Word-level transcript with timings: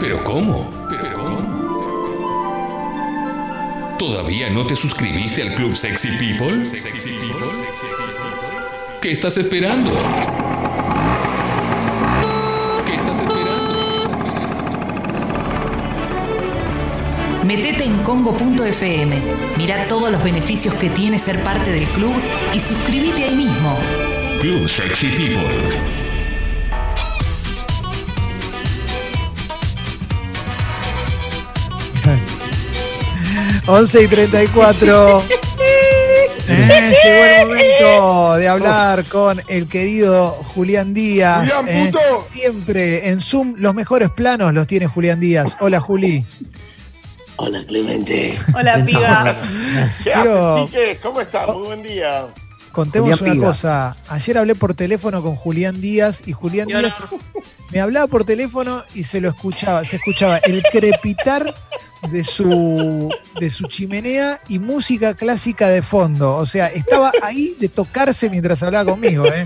¿Pero 0.00 0.22
cómo? 0.24 0.70
¿Pero 0.90 1.12
cómo? 1.14 1.56
¿Todavía 3.98 4.50
no 4.50 4.66
te 4.66 4.76
suscribiste 4.76 5.42
al 5.42 5.54
Club 5.54 5.74
Sexy 5.74 6.10
People? 6.18 6.66
¿Qué 9.00 9.10
estás 9.10 9.38
esperando? 9.38 9.90
¿Qué 12.84 12.94
estás 12.94 13.22
esperando? 13.22 13.76
Metete 17.44 17.84
en 17.84 18.02
congo.fm, 18.02 19.22
mira 19.56 19.88
todos 19.88 20.12
los 20.12 20.22
beneficios 20.22 20.74
que 20.74 20.90
tiene 20.90 21.18
ser 21.18 21.42
parte 21.42 21.72
del 21.72 21.88
club 21.88 22.14
y 22.54 22.60
suscríbete 22.60 23.24
ahí 23.24 23.34
mismo. 23.34 23.78
Club 24.40 24.68
Sexy 24.68 25.08
People. 25.08 25.95
11 33.66 34.02
y 34.02 34.08
34. 34.08 35.24
Eh, 36.48 36.94
llegó 37.04 37.24
el 37.24 37.46
momento 37.48 38.34
de 38.36 38.46
hablar 38.46 39.04
con 39.06 39.42
el 39.48 39.68
querido 39.68 40.30
Julián 40.54 40.94
Díaz. 40.94 41.40
Julián, 41.52 41.68
Eh, 41.68 41.86
puto. 41.90 42.28
siempre 42.32 43.08
en 43.08 43.20
Zoom 43.20 43.54
los 43.58 43.74
mejores 43.74 44.10
planos 44.10 44.54
los 44.54 44.64
tiene 44.68 44.86
Julián 44.86 45.18
Díaz. 45.18 45.56
Hola 45.58 45.80
Juli. 45.80 46.24
Hola 47.34 47.64
Clemente. 47.66 48.38
Hola, 48.54 48.84
piba. 48.84 49.34
¿Qué 50.04 50.14
hacen, 50.14 50.66
chiques? 50.66 50.98
¿Cómo 51.02 51.20
están? 51.20 51.46
Muy 51.52 51.66
buen 51.66 51.82
día. 51.82 52.28
Contemos 52.70 53.18
Julián 53.18 53.24
una 53.38 53.40
Piga. 53.42 53.46
cosa. 53.48 53.96
Ayer 54.08 54.38
hablé 54.38 54.54
por 54.54 54.74
teléfono 54.74 55.20
con 55.22 55.34
Julián 55.34 55.80
Díaz 55.80 56.22
y 56.26 56.32
Julián 56.32 56.68
Díaz 56.68 56.94
me 57.72 57.80
hablaba 57.80 58.06
por 58.06 58.22
teléfono 58.24 58.84
y 58.94 59.02
se 59.02 59.20
lo 59.20 59.28
escuchaba. 59.30 59.84
Se 59.84 59.96
escuchaba 59.96 60.38
el 60.38 60.62
crepitar 60.70 61.52
de 62.10 62.24
su, 62.24 63.08
de 63.40 63.50
su 63.50 63.64
chimenea 63.64 64.40
y 64.48 64.58
música 64.58 65.14
clásica 65.14 65.68
de 65.68 65.82
fondo. 65.82 66.36
O 66.36 66.46
sea, 66.46 66.68
estaba 66.68 67.12
ahí 67.22 67.56
de 67.58 67.68
tocarse 67.68 68.30
mientras 68.30 68.62
hablaba 68.62 68.92
conmigo. 68.92 69.26
¿eh? 69.26 69.44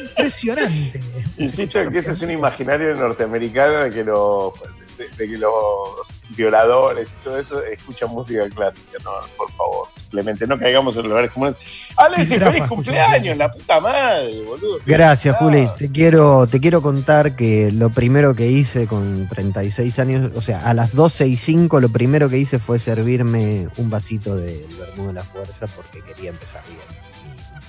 Impresionante. 0.00 1.00
Insisto 1.36 1.90
que 1.90 1.98
ese 1.98 2.12
es 2.12 2.22
un 2.22 2.30
imaginario 2.30 2.94
norteamericano 2.94 3.92
que 3.92 4.04
los, 4.04 4.52
de, 4.98 5.08
de 5.08 5.30
que 5.30 5.38
los 5.38 6.24
violadores 6.30 7.16
y 7.18 7.24
todo 7.24 7.38
eso 7.38 7.62
escuchan 7.64 8.10
música 8.10 8.48
clásica. 8.50 8.98
No, 9.04 9.10
por 9.36 9.50
favor, 9.52 9.88
simplemente 9.94 10.46
no 10.46 10.58
caigamos 10.58 10.94
en 10.96 11.02
los 11.02 11.08
lugares 11.10 11.30
comunes. 11.30 11.56
Rafa 11.96 12.10
feliz 12.14 12.30
escucha 12.30 12.68
cumpleaños, 12.68 13.36
la 13.36 13.50
puta 13.50 13.80
madre, 13.80 14.42
boludo. 14.42 14.78
Gracias, 14.84 15.36
Ah, 15.36 15.38
Juli. 15.38 15.68
Te 15.78 15.90
quiero, 15.90 16.46
te 16.46 16.60
quiero 16.60 16.82
contar 16.82 17.36
que 17.36 17.70
lo 17.70 17.90
primero 17.90 18.34
que 18.34 18.48
hice 18.48 18.86
con 18.86 19.28
36 19.28 19.98
años, 19.98 20.30
o 20.34 20.42
sea, 20.42 20.60
a 20.68 20.74
las 20.74 20.94
12 20.94 21.26
y 21.28 21.36
5, 21.36 21.80
lo 21.80 21.88
primero 21.88 22.28
que 22.28 22.38
hice 22.38 22.58
fue 22.58 22.78
servirme 22.78 23.68
un 23.76 23.90
vasito 23.90 24.36
de 24.36 24.66
Vermú 24.78 25.08
de 25.08 25.12
la 25.14 25.22
Fuerza 25.22 25.66
porque 25.68 26.02
quería 26.02 26.30
empezar 26.30 26.62
bien. 26.66 26.80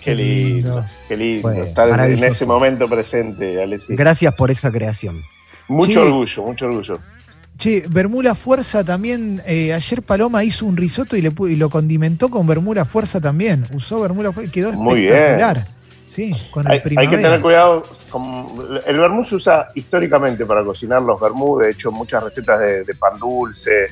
Qué 0.02 0.16
lindo, 0.16 0.86
qué 1.08 1.17
lindo. 1.17 1.41
Bueno, 1.41 1.64
estar 1.66 2.09
en 2.09 2.23
ese 2.23 2.45
momento 2.45 2.88
presente, 2.88 3.61
Alexis. 3.61 3.95
Gracias 3.97 4.33
por 4.33 4.49
esa 4.49 4.71
creación. 4.71 5.21
Mucho 5.69 5.91
Sí. 5.93 5.97
orgullo, 6.07 6.43
mucho 6.43 6.65
orgullo. 6.65 6.99
Che, 7.57 7.83
Bermuda 7.89 8.35
Fuerza 8.35 8.83
también. 8.83 9.41
eh, 9.45 9.73
ayer 9.73 10.01
Paloma 10.01 10.43
hizo 10.43 10.65
un 10.65 10.75
risotto 10.77 11.15
y, 11.17 11.21
le, 11.21 11.33
y 11.49 11.55
lo 11.55 11.69
condimentó 11.69 12.29
con 12.29 12.45
Bermuda 12.47 12.85
Fuerza 12.85 13.19
también. 13.19 13.65
Usó 13.73 13.99
Bermuda 14.01 14.31
Fuerza 14.31 14.49
y 14.49 14.51
quedó 14.51 14.71
Muy 14.73 15.01
bien. 15.01 15.37
Sí, 16.07 16.31
con 16.51 16.65
el 16.65 16.71
Hay, 16.71 16.81
hay 16.97 17.07
que 17.07 17.17
tener 17.17 17.39
cuidado. 17.41 17.83
Con, 18.09 18.47
el 18.87 18.97
vermú 18.97 19.23
se 19.23 19.35
usa 19.35 19.67
históricamente 19.75 20.43
para 20.45 20.63
cocinar 20.63 21.01
los 21.03 21.19
vermú. 21.19 21.59
De 21.59 21.69
hecho, 21.69 21.91
muchas 21.91 22.23
recetas 22.23 22.59
de, 22.59 22.83
de 22.83 22.93
pan 22.95 23.19
dulce 23.19 23.87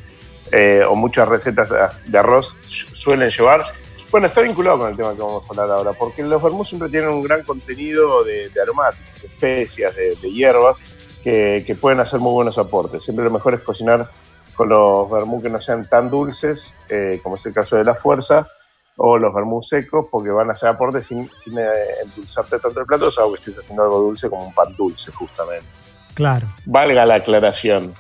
eh, 0.52 0.82
o 0.88 0.96
muchas 0.96 1.28
recetas 1.28 1.70
de, 1.70 1.78
de 2.10 2.18
arroz 2.18 2.58
suelen 2.64 3.30
llevar. 3.30 3.64
Bueno, 4.10 4.28
está 4.28 4.42
vinculado 4.42 4.80
con 4.80 4.90
el 4.90 4.96
tema 4.98 5.14
que 5.14 5.20
vamos 5.22 5.46
a 5.46 5.50
hablar 5.50 5.70
ahora, 5.78 5.92
porque 5.94 6.24
los 6.24 6.42
vermú 6.42 6.64
siempre 6.64 6.90
tienen 6.90 7.10
un 7.10 7.22
gran 7.22 7.44
contenido 7.44 8.24
de, 8.24 8.48
de 8.50 8.62
aromáticos, 8.62 9.22
de 9.22 9.28
especias, 9.28 9.94
de, 9.96 10.16
de 10.16 10.32
hierbas, 10.32 10.80
que, 11.28 11.66
que 11.68 11.76
pueden 11.76 12.00
hacer 12.00 12.22
muy 12.22 12.32
buenos 12.32 12.58
aportes. 12.58 13.04
Siempre 13.04 13.26
lo 13.26 13.32
mejor 13.32 13.54
es 13.54 13.60
cocinar 13.60 14.10
con 14.56 14.70
los 14.70 15.12
vermú 15.12 15.42
que 15.42 15.50
no 15.50 15.60
sean 15.60 15.86
tan 15.90 16.10
dulces, 16.10 16.74
eh, 16.88 17.20
como 17.22 17.36
es 17.36 17.46
el 17.46 17.54
caso 17.54 17.76
de 17.76 17.84
la 17.84 17.96
fuerza, 17.96 18.48
o 18.96 19.18
los 19.18 19.34
vermú 19.34 19.62
secos, 19.62 20.06
porque 20.10 20.30
van 20.30 20.50
a 20.50 20.54
hacer 20.54 20.70
aportes 20.70 21.06
sin, 21.06 21.30
sin 21.36 21.60
eh, 21.60 21.66
endulzarte 22.02 22.60
tanto 22.60 22.80
el 22.80 22.86
plato, 22.86 23.12
salvo 23.12 23.34
que 23.34 23.40
estés 23.40 23.60
haciendo 23.60 23.84
algo 23.84 24.00
dulce 24.00 24.30
como 24.30 24.48
un 24.48 24.54
pan 24.54 24.74
dulce, 24.78 25.12
justamente. 25.12 25.68
Claro. 26.14 26.48
Valga 26.66 27.06
la 27.06 27.16
aclaración. 27.16 27.92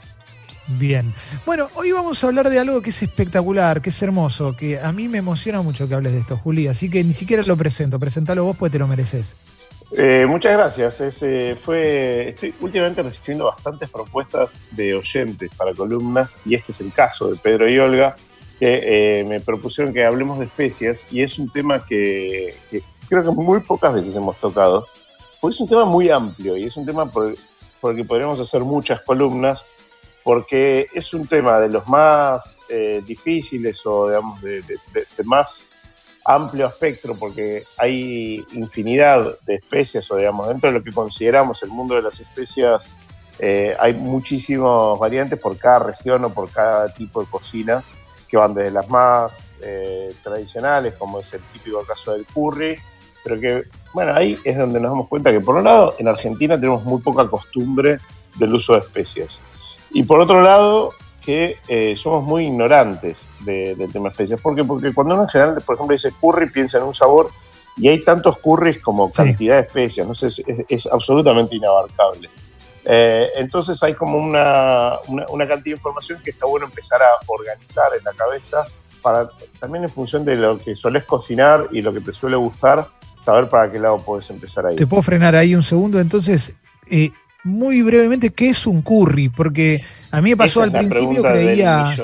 Bien. 0.68 1.14
Bueno, 1.46 1.68
hoy 1.76 1.92
vamos 1.92 2.24
a 2.24 2.28
hablar 2.28 2.50
de 2.50 2.60
algo 2.60 2.82
que 2.82 2.92
es 2.92 3.04
espectacular, 3.04 3.82
que 3.82 3.90
es 3.90 4.02
hermoso, 4.02 4.56
que 4.56 4.80
a 4.80 4.94
mí 4.94 5.10
me 5.10 5.18
emociona 5.18 5.62
mucho 5.62 5.86
que 5.90 5.96
hables 5.96 6.14
de 6.14 6.20
esto, 6.20 6.38
Juli. 6.38 6.70
Así 6.70 6.90
que 6.90 7.04
ni 7.04 7.14
siquiera 7.14 7.44
lo 7.46 7.58
presento. 7.58 8.00
Presentalo 8.00 8.46
vos 8.46 8.56
porque 8.56 8.72
te 8.72 8.80
lo 8.80 8.88
mereces. 8.88 9.36
Eh, 9.92 10.26
muchas 10.28 10.54
gracias. 10.54 11.22
Eh, 11.22 11.56
fue, 11.62 12.30
estoy 12.30 12.54
últimamente 12.60 13.02
recibiendo 13.02 13.46
bastantes 13.46 13.90
propuestas 13.90 14.62
de 14.72 14.94
oyentes 14.94 15.50
para 15.56 15.74
columnas, 15.74 16.42
y 16.46 16.56
este 16.56 16.72
es 16.72 16.82
el 16.82 16.92
caso 16.94 17.30
de 17.32 17.38
Pedro 17.38 17.70
y 17.70 17.80
Olga, 17.80 18.16
que 18.60 19.20
eh, 19.20 19.24
me 19.24 19.40
propusieron 19.40 19.94
que 19.94 20.04
hablemos 20.04 20.40
de 20.40 20.46
especies, 20.46 21.08
y 21.12 21.22
es 21.22 21.40
un 21.40 21.50
tema 21.50 21.86
que, 21.86 22.56
creo 23.08 23.24
que 23.24 23.32
muy 23.32 23.62
pocas 23.62 23.94
veces 23.94 24.16
hemos 24.16 24.38
tocado, 24.40 24.88
porque 25.40 25.56
es 25.56 25.62
un 25.62 25.68
tema 25.68 25.86
muy 25.86 26.10
amplio, 26.10 26.58
y 26.58 26.66
es 26.66 26.76
un 26.76 26.86
tema 26.86 27.10
por, 27.10 27.36
por 27.80 27.92
el 27.92 27.98
que 27.98 28.04
podríamos 28.04 28.40
hacer 28.42 28.62
muchas 28.62 29.02
columnas, 29.02 29.66
porque 30.24 30.88
es 30.94 31.14
un 31.14 31.26
tema 31.26 31.58
de 31.60 31.70
los 31.70 31.88
más 31.88 32.60
difíciles 33.06 33.86
o, 33.86 34.10
digamos, 34.10 34.42
de 34.42 34.62
más 35.24 35.72
amplio 36.28 36.68
espectro, 36.68 37.16
porque 37.16 37.64
hay 37.78 38.46
infinidad 38.52 39.40
de 39.46 39.56
especies, 39.56 40.12
o 40.12 40.18
digamos, 40.18 40.50
dentro 40.50 40.70
de 40.70 40.78
lo 40.78 40.84
que 40.84 40.92
consideramos 40.92 41.64
el 41.64 41.70
mundo 41.70 41.96
de 41.96 42.02
las 42.02 42.20
especies, 42.20 42.90
eh, 43.40 43.76
hay 43.80 43.94
muchísimas 43.94 45.00
variantes 45.00 45.40
por 45.40 45.58
cada 45.58 45.80
región 45.80 46.26
o 46.26 46.30
por 46.34 46.50
cada 46.50 46.94
tipo 46.94 47.22
de 47.22 47.30
cocina, 47.30 47.82
que 48.28 48.36
van 48.36 48.54
desde 48.54 48.72
las 48.72 48.90
más 48.90 49.50
eh, 49.62 50.14
tradicionales, 50.22 50.96
como 50.96 51.20
es 51.22 51.34
el 51.34 51.42
típico 51.54 51.80
caso 51.86 52.12
del 52.12 52.26
curry, 52.26 52.78
pero 53.24 53.40
que, 53.40 53.64
bueno, 53.94 54.14
ahí 54.14 54.38
es 54.44 54.58
donde 54.58 54.82
nos 54.82 54.92
damos 54.92 55.08
cuenta 55.08 55.32
que, 55.32 55.40
por 55.40 55.56
un 55.56 55.64
lado, 55.64 55.96
en 55.98 56.10
Argentina 56.10 56.56
tenemos 56.60 56.84
muy 56.84 57.02
poca 57.02 57.26
costumbre 57.30 58.00
del 58.36 58.54
uso 58.54 58.74
de 58.74 58.80
especies. 58.80 59.40
Y 59.92 60.04
por 60.04 60.20
otro 60.20 60.42
lado, 60.42 60.92
que 61.28 61.58
eh, 61.68 61.96
somos 61.98 62.24
muy 62.24 62.46
ignorantes 62.48 63.28
de- 63.42 63.76
del 63.76 63.92
tema 63.92 64.08
especies. 64.10 64.40
¿Por 64.40 64.56
qué? 64.56 64.64
Porque 64.64 64.94
cuando 64.94 65.14
uno 65.16 65.24
en 65.24 65.30
general, 65.30 65.62
por 65.66 65.76
ejemplo, 65.76 65.92
dice 65.94 66.14
curry, 66.22 66.50
piensa 66.50 66.78
en 66.78 66.86
un 66.86 66.94
sabor 66.94 67.30
y 67.76 67.90
hay 67.90 68.00
tantos 68.02 68.38
curries 68.38 68.82
como 68.82 69.12
cantidad 69.12 69.56
de 69.56 69.62
especias. 69.68 70.08
No 70.08 70.16
sé, 70.16 70.28
es, 70.28 70.40
es- 70.40 70.66
es 70.70 70.88
absolutamente 70.88 71.54
inabarcable. 71.58 72.30
Eh, 72.86 73.28
entonces 73.36 73.84
hay 73.84 73.94
como 73.94 74.18
una, 74.18 74.94
una, 75.10 75.26
una 75.28 75.46
cantidad 75.46 75.76
de 75.76 75.80
información 75.80 76.22
que 76.24 76.30
está 76.32 76.46
bueno 76.46 76.66
empezar 76.66 77.02
a 77.04 77.10
organizar 77.28 77.90
en 77.98 78.04
la 78.06 78.14
cabeza 78.14 78.66
para 79.02 79.30
también 79.60 79.84
en 79.84 79.90
función 79.90 80.24
de 80.24 80.38
lo 80.38 80.58
que 80.58 80.76
solés 80.76 81.04
cocinar 81.04 81.68
y 81.74 81.82
lo 81.82 81.94
que 81.94 82.00
te 82.00 82.14
suele 82.14 82.38
gustar, 82.38 82.88
saber 83.26 83.50
para 83.50 83.70
qué 83.70 83.80
lado 83.80 83.98
puedes 83.98 84.30
empezar 84.30 84.66
a 84.66 84.72
ir. 84.72 84.78
¿Te 84.78 84.88
puedo 84.88 85.04
frenar 85.04 85.36
ahí 85.36 85.54
un 85.54 85.64
segundo? 85.64 86.00
Entonces, 86.00 86.56
eh, 86.90 87.12
muy 87.44 87.82
brevemente, 87.82 88.30
¿qué 88.32 88.50
es 88.50 88.66
un 88.68 88.82
curry? 88.82 89.30
Porque 89.30 89.82
a 90.12 90.22
mí 90.22 90.32
me 90.32 90.38
pasó 90.38 90.64
Esa 90.64 90.78
al 90.80 90.86
principio, 90.88 91.24
creía. 91.24 91.96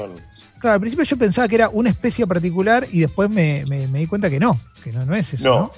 Claro, 0.60 0.76
al 0.76 0.80
principio 0.80 1.04
yo 1.06 1.18
pensaba 1.18 1.48
que 1.48 1.56
era 1.56 1.70
una 1.70 1.90
especie 1.90 2.26
particular 2.26 2.86
y 2.92 3.02
después 3.02 3.30
me, 3.30 3.64
me- 3.70 3.88
me 3.88 4.00
di 4.00 4.08
cuenta 4.08 4.30
que 4.30 4.40
no, 4.40 4.58
que 4.84 4.92
no, 4.94 5.06
no 5.06 5.14
es 5.16 5.34
eso, 5.34 5.44
¿no? 5.48 5.60
No. 5.60 5.72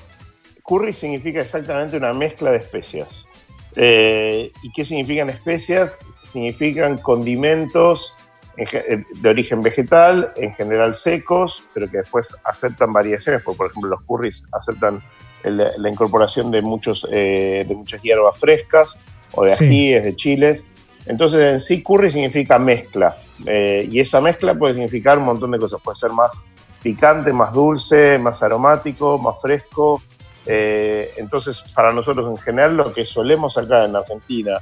Curry 0.68 0.94
significa 0.94 1.42
exactamente 1.42 1.98
una 1.98 2.14
mezcla 2.14 2.52
de 2.52 2.58
especias. 2.58 3.28
Eh, 3.76 4.52
¿Y 4.64 4.72
qué 4.72 4.86
significan 4.86 5.30
especias? 5.30 6.00
Significan 6.24 6.98
condimentos 7.00 8.16
eh, 8.58 9.04
de 9.20 9.30
origen 9.30 9.62
vegetal, 9.62 10.32
en 10.38 10.54
general 10.56 10.96
secos, 10.96 11.66
pero 11.74 11.90
que 11.90 11.98
después 11.98 12.36
aceptan 12.44 12.94
variaciones, 12.94 13.42
porque 13.44 13.58
por 13.58 13.68
ejemplo 13.70 13.90
los 13.90 14.02
curries 14.04 14.48
aceptan 14.54 15.02
la 15.44 15.90
incorporación 15.90 16.50
de, 16.50 16.62
muchos, 16.64 17.06
eh, 17.12 17.66
de 17.68 17.76
muchas 17.76 18.02
hierbas 18.02 18.36
frescas 18.38 19.00
o 19.34 19.46
de 19.46 19.56
Sí. 19.56 19.66
ajíes, 19.66 20.04
de 20.04 20.16
chiles. 20.16 20.68
Entonces 21.06 21.44
en 21.44 21.60
sí 21.60 21.84
curry 21.84 22.10
significa 22.10 22.58
mezcla 22.58 23.16
eh, 23.46 23.88
y 23.92 24.00
esa 24.00 24.22
mezcla 24.22 24.56
puede 24.56 24.74
significar 24.74 25.18
un 25.18 25.26
montón 25.26 25.52
de 25.52 25.60
cosas. 25.60 25.80
Puede 25.82 25.98
ser 25.98 26.12
más 26.12 26.44
picante, 26.82 27.34
más 27.34 27.54
dulce, 27.54 28.18
más 28.20 28.42
aromático, 28.44 29.18
más 29.18 29.40
fresco. 29.42 30.02
Eh, 30.48 31.12
entonces, 31.18 31.64
para 31.74 31.92
nosotros 31.92 32.28
en 32.30 32.38
general, 32.38 32.78
lo 32.78 32.94
que 32.94 33.06
solemos 33.06 33.58
acá 33.58 33.86
en 33.86 33.96
Argentina 33.96 34.60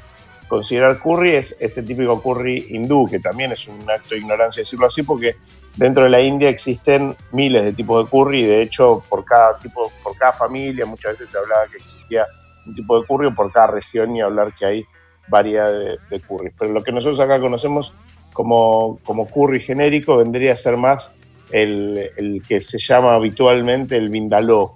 considerar 0.48 1.00
curry 1.00 1.36
es 1.36 1.58
ese 1.60 1.82
típico 1.84 2.22
curry 2.22 2.68
hindú, 2.70 3.08
que 3.10 3.20
también 3.20 3.52
es 3.52 3.68
un 3.68 3.90
acto 3.90 4.10
de 4.12 4.18
ignorancia 4.18 4.62
decirlo 4.62 4.86
así, 4.86 5.02
porque 5.04 5.38
dentro 5.76 6.04
de 6.04 6.10
la 6.10 6.22
India 6.22 6.48
existen 6.50 7.16
miles 7.32 7.64
de 7.64 7.74
tipos 7.74 8.04
de 8.04 8.10
curry 8.12 8.44
y 8.44 8.46
de 8.46 8.62
hecho 8.62 9.04
por 9.10 9.26
cada 9.26 9.58
tipo, 9.58 9.92
por 10.04 10.16
cada 10.16 10.32
familia 10.32 10.86
muchas 10.86 11.14
veces 11.14 11.30
se 11.32 11.38
hablaba 11.38 11.66
que 11.68 11.78
existía 11.78 12.28
un 12.66 12.76
tipo 12.76 13.00
de 13.00 13.06
curry 13.08 13.28
o 13.28 13.34
por 13.36 13.52
cada 13.52 13.68
región 13.68 14.16
y 14.16 14.22
hablar 14.22 14.54
que 14.56 14.66
hay 14.66 14.86
variedad 15.28 15.72
de, 15.72 15.98
de 16.10 16.22
curries. 16.22 16.54
Pero 16.58 16.72
lo 16.72 16.84
que 16.84 16.92
nosotros 16.92 17.20
acá 17.20 17.40
conocemos 17.40 17.94
como, 18.34 19.00
como 19.04 19.28
curry 19.28 19.62
genérico 19.62 20.18
vendría 20.18 20.54
a 20.54 20.56
ser 20.58 20.78
más 20.78 21.16
el, 21.52 22.10
el 22.18 22.44
que 22.48 22.62
se 22.62 22.78
llama 22.80 23.14
habitualmente 23.16 23.96
el 23.96 24.10
vindaló, 24.10 24.76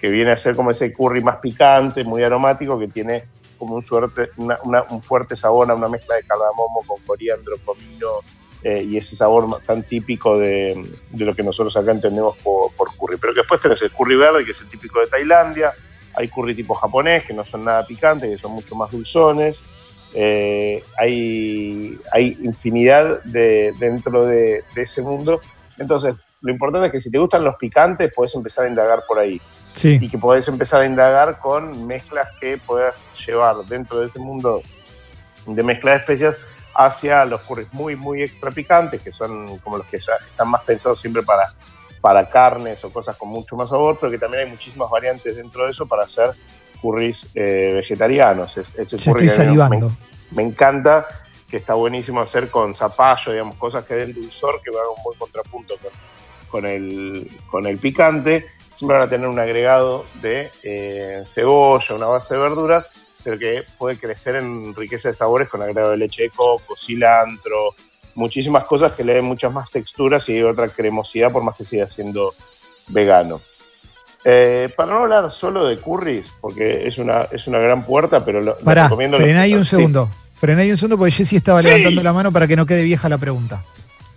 que 0.00 0.08
viene 0.10 0.32
a 0.32 0.36
ser 0.36 0.56
como 0.56 0.70
ese 0.70 0.92
curry 0.92 1.22
más 1.22 1.36
picante, 1.36 2.02
muy 2.04 2.22
aromático, 2.22 2.78
que 2.78 2.88
tiene 2.88 3.24
como 3.58 3.74
un, 3.76 3.82
suerte, 3.82 4.30
una- 4.36 4.58
una- 4.64 4.82
un 4.90 5.00
fuerte 5.02 5.36
sabor 5.36 5.70
a 5.70 5.74
una 5.74 5.88
mezcla 5.88 6.16
de 6.16 6.22
cardamomo 6.24 6.82
con 6.86 7.00
coriandro, 7.06 7.56
comino 7.64 8.08
eh, 8.62 8.82
y 8.82 8.96
ese 8.96 9.14
sabor 9.14 9.46
tan 9.66 9.82
típico 9.82 10.38
de, 10.38 10.90
de 11.10 11.24
lo 11.26 11.34
que 11.34 11.42
nosotros 11.42 11.76
acá 11.76 11.92
entendemos 11.92 12.36
por, 12.38 12.72
por 12.74 12.94
curry. 12.96 13.18
Pero 13.20 13.34
que 13.34 13.40
después 13.40 13.60
tenés 13.60 13.82
el 13.82 13.90
curry 13.92 14.16
verde, 14.16 14.44
que 14.44 14.52
es 14.52 14.60
el 14.62 14.68
típico 14.68 15.00
de 15.00 15.06
Tailandia, 15.06 15.72
hay 16.16 16.28
curry 16.28 16.54
tipo 16.54 16.74
japonés, 16.74 17.24
que 17.24 17.32
no 17.34 17.44
son 17.44 17.64
nada 17.64 17.86
picantes, 17.86 18.30
que 18.30 18.38
son 18.38 18.52
mucho 18.52 18.74
más 18.74 18.90
dulzones. 18.90 19.64
Eh, 20.14 20.82
hay, 20.98 21.98
hay 22.12 22.38
infinidad 22.42 23.22
de, 23.24 23.72
dentro 23.78 24.26
de, 24.26 24.62
de 24.74 24.82
ese 24.82 25.02
mundo. 25.02 25.40
Entonces, 25.78 26.14
lo 26.40 26.52
importante 26.52 26.86
es 26.86 26.92
que 26.92 27.00
si 27.00 27.10
te 27.10 27.18
gustan 27.18 27.42
los 27.42 27.56
picantes, 27.56 28.12
puedes 28.14 28.34
empezar 28.34 28.66
a 28.66 28.68
indagar 28.68 29.02
por 29.08 29.18
ahí 29.18 29.40
Sí. 29.72 29.98
y 30.00 30.08
que 30.08 30.18
podés 30.18 30.46
empezar 30.46 30.82
a 30.82 30.86
indagar 30.86 31.40
con 31.40 31.84
mezclas 31.84 32.28
que 32.40 32.58
puedas 32.58 33.04
llevar 33.26 33.56
dentro 33.66 33.98
de 33.98 34.06
ese 34.06 34.20
mundo 34.20 34.62
de 35.46 35.62
mezcla 35.64 35.90
de 35.90 35.96
especias 35.96 36.36
hacia 36.76 37.24
los 37.24 37.40
curries 37.40 37.72
muy, 37.72 37.96
muy 37.96 38.22
extra 38.22 38.52
picantes, 38.52 39.02
que 39.02 39.10
son 39.10 39.58
como 39.58 39.78
los 39.78 39.86
que 39.88 39.96
están 39.96 40.48
más 40.48 40.62
pensados 40.62 41.00
siempre 41.00 41.24
para, 41.24 41.52
para 42.04 42.28
carnes 42.28 42.84
o 42.84 42.92
cosas 42.92 43.16
con 43.16 43.30
mucho 43.30 43.56
más 43.56 43.70
sabor, 43.70 43.96
pero 43.98 44.12
que 44.12 44.18
también 44.18 44.44
hay 44.44 44.50
muchísimas 44.50 44.90
variantes 44.90 45.36
dentro 45.36 45.64
de 45.64 45.70
eso 45.70 45.86
para 45.86 46.04
hacer 46.04 46.32
curries 46.82 47.30
eh, 47.34 47.70
vegetarianos. 47.76 48.58
Es, 48.58 48.74
estoy 48.76 49.00
me- 49.14 49.28
salivando. 49.30 49.90
me 50.32 50.42
encanta, 50.42 51.06
que 51.48 51.56
está 51.56 51.72
buenísimo 51.72 52.20
hacer 52.20 52.50
con 52.50 52.74
zapallo, 52.74 53.32
digamos, 53.32 53.54
cosas 53.54 53.86
que 53.86 53.94
den 53.94 54.12
dulzor, 54.12 54.60
que 54.60 54.68
hagan 54.68 54.84
un 54.94 55.02
buen 55.02 55.18
contrapunto 55.18 55.76
con, 55.78 55.90
con, 56.50 56.66
el, 56.66 57.26
con 57.50 57.66
el 57.66 57.78
picante. 57.78 58.48
Siempre 58.74 58.98
van 58.98 59.06
a 59.06 59.10
tener 59.10 59.26
un 59.26 59.38
agregado 59.38 60.04
de 60.20 60.50
eh, 60.62 61.24
cebolla, 61.26 61.94
una 61.94 62.06
base 62.06 62.34
de 62.34 62.40
verduras, 62.40 62.90
pero 63.22 63.38
que 63.38 63.62
puede 63.78 63.98
crecer 63.98 64.36
en 64.36 64.74
riqueza 64.74 65.08
de 65.08 65.14
sabores 65.14 65.48
con 65.48 65.62
agregado 65.62 65.92
de 65.92 65.96
leche 65.96 66.24
de 66.24 66.28
coco, 66.28 66.74
cilantro, 66.78 67.70
muchísimas 68.14 68.64
cosas 68.64 68.92
que 68.92 69.04
le 69.04 69.14
den 69.14 69.24
muchas 69.24 69.52
más 69.52 69.70
texturas 69.70 70.28
y 70.28 70.42
otra 70.42 70.68
cremosidad, 70.68 71.32
por 71.32 71.42
más 71.42 71.56
que 71.56 71.64
siga 71.64 71.88
siendo 71.88 72.34
vegano. 72.88 73.40
Eh, 74.24 74.70
para 74.76 74.92
no 74.92 74.98
hablar 75.00 75.30
solo 75.30 75.66
de 75.66 75.76
curries, 75.78 76.32
porque 76.40 76.86
es 76.88 76.96
una, 76.98 77.22
es 77.30 77.46
una 77.46 77.58
gran 77.58 77.84
puerta, 77.84 78.24
pero 78.24 78.40
lo, 78.40 78.52
lo 78.52 78.58
Pará, 78.64 78.84
recomiendo. 78.84 79.18
frená 79.18 79.40
que 79.40 79.44
ahí 79.44 79.54
un 79.54 79.64
sí. 79.64 79.76
segundo. 79.76 80.10
Frená 80.34 80.62
ahí 80.62 80.70
un 80.70 80.78
segundo 80.78 80.96
porque 80.96 81.12
Jessy 81.12 81.36
estaba 81.36 81.60
Sí. 81.60 81.68
levantando 81.68 82.02
la 82.02 82.12
mano 82.12 82.32
para 82.32 82.46
que 82.46 82.56
no 82.56 82.64
quede 82.66 82.82
vieja 82.84 83.08
la 83.08 83.18
pregunta. 83.18 83.62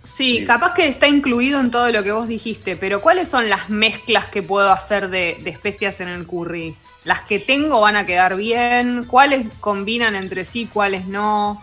Sí, 0.04 0.38
Sí. 0.38 0.44
capaz 0.46 0.72
que 0.72 0.88
está 0.88 1.06
incluido 1.08 1.60
en 1.60 1.70
todo 1.70 1.90
lo 1.92 2.02
que 2.02 2.12
vos 2.12 2.26
dijiste, 2.26 2.76
pero 2.76 3.02
¿cuáles 3.02 3.28
son 3.28 3.50
las 3.50 3.68
mezclas 3.68 4.28
que 4.28 4.42
puedo 4.42 4.70
hacer 4.72 5.10
de, 5.10 5.36
de 5.42 5.50
especias 5.50 6.00
en 6.00 6.08
el 6.08 6.26
curry? 6.26 6.74
¿Las 7.04 7.22
que 7.22 7.38
tengo 7.38 7.82
van 7.82 7.96
a 7.96 8.06
quedar 8.06 8.34
bien? 8.36 9.04
¿Cuáles 9.04 9.46
combinan 9.60 10.16
entre 10.16 10.46
sí, 10.46 10.66
cuáles 10.72 11.06
no? 11.06 11.62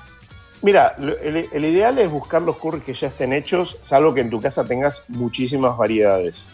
Mira, 0.65 0.95
el, 0.97 1.63
ideal 1.63 1.99
es 1.99 2.09
buscar 2.09 2.41
los 2.41 2.57
curries 2.57 2.83
que 2.83 2.95
ya 2.95 3.09
estén 3.09 3.33
hechos, 3.33 3.77
salvo 3.81 4.15
que 4.15 4.21
en 4.21 4.31
tu 4.31 4.41
casa 4.41 4.65
tengas 4.65 5.05
muchísimas 5.09 5.77
variedades. 5.77 6.49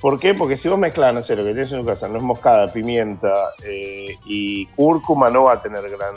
¿Por 0.00 0.18
qué? 0.18 0.32
Porque 0.32 0.56
si 0.56 0.70
vos 0.70 0.78
mezclas, 0.78 1.12
no 1.12 1.22
sé, 1.22 1.36
lo 1.36 1.44
que 1.44 1.50
tienes 1.50 1.70
en 1.70 1.80
tu 1.80 1.86
casa, 1.86 2.08
nuez 2.08 2.22
moscada, 2.22 2.72
pimienta 2.72 3.52
eh, 3.62 4.16
y 4.24 4.64
cúrcuma, 4.68 5.28
no 5.28 5.44
va 5.44 5.52
a 5.52 5.60
tener 5.60 5.86
gran, 5.90 6.14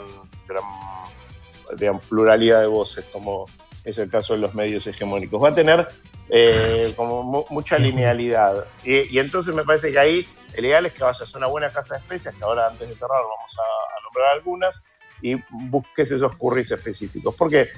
gran 0.48 2.00
pluralidad 2.08 2.62
de 2.62 2.68
voces, 2.68 3.04
como 3.12 3.44
es 3.84 3.98
el 3.98 4.08
caso 4.08 4.32
de 4.32 4.38
los 4.38 4.54
medios 4.54 4.86
hegemónicos. 4.86 5.44
Va 5.44 5.50
a 5.50 5.54
tener 5.54 5.86
eh, 6.30 6.94
como 6.96 7.22
mu- 7.22 7.44
mucha 7.50 7.78
linealidad. 7.78 8.64
Y, 8.82 9.18
entonces 9.18 9.54
me 9.54 9.62
parece 9.62 9.92
que 9.92 9.98
ahí 9.98 10.26
el 10.54 10.64
ideal 10.64 10.86
es 10.86 10.94
que 10.94 11.04
vayas 11.04 11.34
a 11.34 11.36
una 11.36 11.48
buena 11.48 11.68
casa 11.68 11.96
de 11.96 12.00
especias, 12.00 12.34
que 12.34 12.44
ahora 12.44 12.66
antes 12.66 12.88
de 12.88 12.96
cerrar 12.96 13.20
vamos 13.22 13.58
a 13.58 14.02
nombrar 14.04 14.32
algunas, 14.32 14.86
y 15.22 15.36
busques 15.50 16.10
esos 16.10 16.34
curries 16.36 16.70
específicos. 16.70 17.34
¿Por 17.34 17.48
qué? 17.50 17.68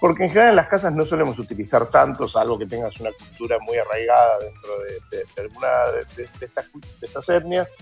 Porque 0.00 0.24
en 0.24 0.28
general 0.30 0.50
en 0.50 0.56
las 0.56 0.68
casas 0.68 0.92
no 0.92 1.04
solemos 1.04 1.38
utilizar 1.38 1.88
tantos, 1.88 2.32
salvo 2.32 2.58
que 2.58 2.66
tengas 2.66 2.98
una 3.00 3.10
cultura 3.12 3.58
muy 3.60 3.76
arraigada 3.78 4.38
dentro 4.38 4.78
de, 4.78 5.16
de- 5.18 5.24
de 5.34 5.42
alguna 5.42 5.68
de, 6.16 6.22
estas, 6.40 6.70
de 6.72 7.06
estas 7.06 7.28
etnias, 7.30 7.74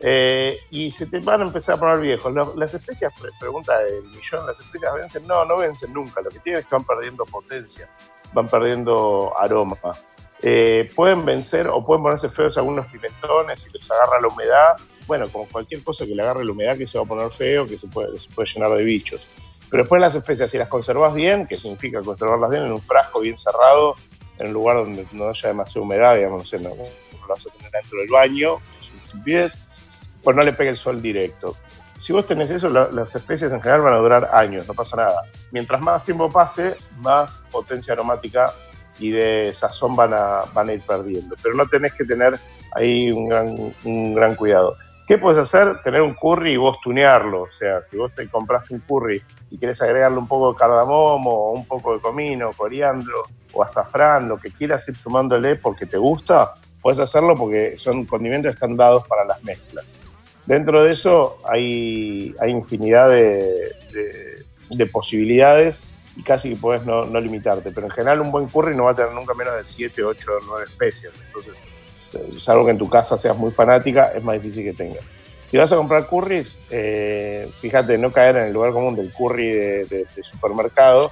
eh, 0.00 0.58
y 0.70 0.90
se 0.90 1.06
te 1.06 1.20
van 1.20 1.40
a 1.40 1.44
empezar 1.44 1.76
a 1.76 1.80
poner 1.80 2.00
viejos. 2.00 2.32
Las 2.56 2.74
especias, 2.74 3.12
pre- 3.18 3.30
pregunta 3.40 3.78
del 3.78 4.02
millón, 4.04 4.46
¿las 4.46 4.58
especias 4.60 4.92
vencen? 4.94 5.26
No, 5.26 5.44
no 5.44 5.56
vencen 5.58 5.92
nunca. 5.92 6.20
Lo 6.20 6.28
que 6.30 6.40
tienen 6.40 6.60
es 6.62 6.66
que 6.68 6.74
van 6.74 6.84
perdiendo 6.84 7.24
potencia, 7.24 7.88
van 8.32 8.48
perdiendo 8.48 9.32
aroma. 9.38 9.78
Eh, 10.42 10.90
pueden 10.96 11.24
vencer 11.24 11.68
o 11.68 11.84
pueden 11.84 12.02
ponerse 12.02 12.28
feos 12.28 12.58
algunos 12.58 12.86
pimentones 12.88 13.60
si 13.60 13.70
los 13.70 13.88
agarra 13.92 14.20
la 14.20 14.26
humedad. 14.28 14.76
Bueno, 15.06 15.28
como 15.28 15.46
cualquier 15.48 15.82
cosa 15.82 16.06
que 16.06 16.14
le 16.14 16.22
agarre 16.22 16.44
la 16.44 16.52
humedad, 16.52 16.76
que 16.76 16.86
se 16.86 16.96
va 16.98 17.04
a 17.04 17.08
poner 17.08 17.30
feo, 17.30 17.66
que 17.66 17.78
se 17.78 17.88
puede, 17.88 18.18
se 18.18 18.28
puede 18.30 18.48
llenar 18.48 18.70
de 18.70 18.84
bichos. 18.84 19.26
Pero 19.70 19.82
después 19.84 20.00
las 20.00 20.14
especias, 20.14 20.50
si 20.50 20.58
las 20.58 20.68
conservas 20.68 21.14
bien, 21.14 21.46
que 21.46 21.56
significa 21.56 22.00
conservarlas 22.02 22.50
bien 22.50 22.64
en 22.64 22.72
un 22.72 22.80
frasco 22.82 23.20
bien 23.20 23.36
cerrado, 23.38 23.96
en 24.38 24.48
un 24.48 24.52
lugar 24.52 24.76
donde 24.76 25.06
no 25.12 25.28
haya 25.28 25.48
demasiada 25.48 25.84
humedad, 25.84 26.14
digamos, 26.16 26.42
no 26.42 26.46
sé, 26.46 26.58
no, 26.58 26.70
lo 26.70 27.28
vas 27.28 27.46
a 27.46 27.50
tener 27.50 27.70
dentro 27.70 27.98
del 28.00 28.08
baño, 28.08 28.56
pues 30.22 30.36
no 30.36 30.42
le 30.42 30.52
pegue 30.52 30.70
el 30.70 30.76
sol 30.76 31.00
directo. 31.02 31.56
Si 31.96 32.12
vos 32.12 32.26
tenés 32.26 32.50
eso, 32.50 32.68
la- 32.68 32.90
las 32.90 33.14
especies 33.14 33.52
en 33.52 33.60
general 33.60 33.82
van 33.82 33.94
a 33.94 33.98
durar 33.98 34.28
años, 34.32 34.66
no 34.66 34.74
pasa 34.74 34.96
nada. 34.96 35.22
Mientras 35.52 35.80
más 35.80 36.04
tiempo 36.04 36.30
pase, 36.30 36.76
más 36.98 37.46
potencia 37.50 37.92
aromática 37.94 38.52
y 38.98 39.10
de 39.10 39.52
sazón 39.54 39.94
van 39.96 40.12
a, 40.14 40.42
van 40.52 40.68
a 40.68 40.72
ir 40.72 40.82
perdiendo. 40.82 41.36
Pero 41.42 41.54
no 41.54 41.66
tenés 41.66 41.92
que 41.92 42.04
tener 42.04 42.38
ahí 42.74 43.10
un 43.12 43.28
gran, 43.28 43.74
un 43.84 44.14
gran 44.14 44.34
cuidado. 44.34 44.76
¿Qué 45.12 45.18
puedes 45.18 45.38
hacer? 45.42 45.82
Tener 45.82 46.00
un 46.00 46.14
curry 46.14 46.52
y 46.52 46.56
vos 46.56 46.78
tunearlo. 46.82 47.42
O 47.42 47.52
sea, 47.52 47.82
si 47.82 47.98
vos 47.98 48.14
te 48.14 48.26
compraste 48.30 48.72
un 48.72 48.80
curry 48.80 49.22
y 49.50 49.58
querés 49.58 49.82
agregarle 49.82 50.16
un 50.16 50.26
poco 50.26 50.50
de 50.54 50.58
cardamomo, 50.58 51.52
un 51.52 51.66
poco 51.66 51.92
de 51.92 52.00
comino, 52.00 52.52
coriandro 52.56 53.24
o 53.52 53.62
azafrán, 53.62 54.26
lo 54.26 54.38
que 54.38 54.50
quieras 54.50 54.88
ir 54.88 54.96
sumándole 54.96 55.56
porque 55.56 55.84
te 55.84 55.98
gusta, 55.98 56.54
puedes 56.80 56.98
hacerlo 56.98 57.34
porque 57.34 57.76
son 57.76 58.06
condimentos 58.06 58.52
que 58.52 58.54
están 58.54 58.74
dados 58.74 59.06
para 59.06 59.26
las 59.26 59.44
mezclas. 59.44 59.92
Dentro 60.46 60.82
de 60.82 60.92
eso 60.92 61.36
hay, 61.46 62.34
hay 62.40 62.50
infinidad 62.50 63.10
de, 63.10 63.70
de- 63.92 64.44
de 64.70 64.86
posibilidades 64.86 65.82
y 66.16 66.22
casi 66.22 66.54
que 66.54 66.56
puedes 66.56 66.86
no, 66.86 67.04
no 67.04 67.20
limitarte. 67.20 67.70
Pero 67.70 67.86
en 67.86 67.92
general 67.92 68.22
un 68.22 68.32
buen 68.32 68.46
curry 68.46 68.74
no 68.74 68.84
va 68.84 68.92
a 68.92 68.94
tener 68.94 69.12
nunca 69.12 69.34
menos 69.34 69.56
de 69.56 69.64
7, 69.66 70.02
8 70.04 70.30
o 70.40 70.44
9 70.46 70.64
especias. 70.70 71.20
Entonces, 71.26 71.60
salvo 72.38 72.64
que 72.64 72.70
en 72.72 72.78
tu 72.78 72.88
casa 72.88 73.16
seas 73.18 73.36
muy 73.36 73.50
fanática, 73.50 74.12
es 74.14 74.22
más 74.22 74.40
difícil 74.40 74.64
que 74.64 74.72
tengas. 74.72 75.04
Si 75.50 75.56
vas 75.58 75.70
a 75.72 75.76
comprar 75.76 76.06
curries, 76.06 76.58
eh, 76.70 77.48
fíjate, 77.60 77.98
no 77.98 78.10
caer 78.10 78.36
en 78.38 78.44
el 78.46 78.52
lugar 78.52 78.72
común 78.72 78.94
del 78.96 79.12
curry 79.12 79.50
de, 79.50 79.84
de- 79.84 80.06
de 80.16 80.22
supermercado, 80.22 81.10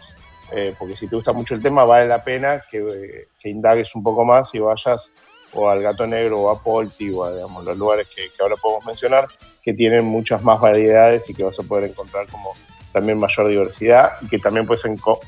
eh, 0.52 0.74
porque 0.78 0.96
si 0.96 1.06
te 1.08 1.14
gusta 1.16 1.32
mucho 1.32 1.54
el 1.54 1.62
tema, 1.62 1.84
vale 1.84 2.08
la 2.08 2.24
pena 2.24 2.62
que, 2.68 2.78
eh, 2.78 3.28
que 3.40 3.48
indagues 3.50 3.94
un 3.94 4.02
poco 4.02 4.24
más 4.24 4.54
y 4.54 4.58
vayas 4.58 5.12
o 5.52 5.68
al 5.68 5.82
Gato 5.82 6.06
Negro 6.06 6.40
o 6.42 6.50
a 6.50 6.62
Polti 6.62 7.10
o 7.12 7.24
a 7.24 7.34
digamos, 7.34 7.64
los 7.64 7.76
lugares 7.76 8.06
que, 8.08 8.30
que 8.30 8.42
ahora 8.42 8.56
podemos 8.56 8.84
mencionar, 8.86 9.28
que 9.62 9.74
tienen 9.74 10.04
muchas 10.04 10.42
más 10.42 10.58
variedades 10.60 11.28
y 11.28 11.34
que 11.34 11.44
vas 11.44 11.58
a 11.58 11.62
poder 11.62 11.90
encontrar 11.90 12.26
como 12.28 12.52
también 12.92 13.18
mayor 13.18 13.46
diversidad 13.48 14.12
y 14.22 14.28
que 14.28 14.38
también 14.38 14.66
puedes 14.66 14.82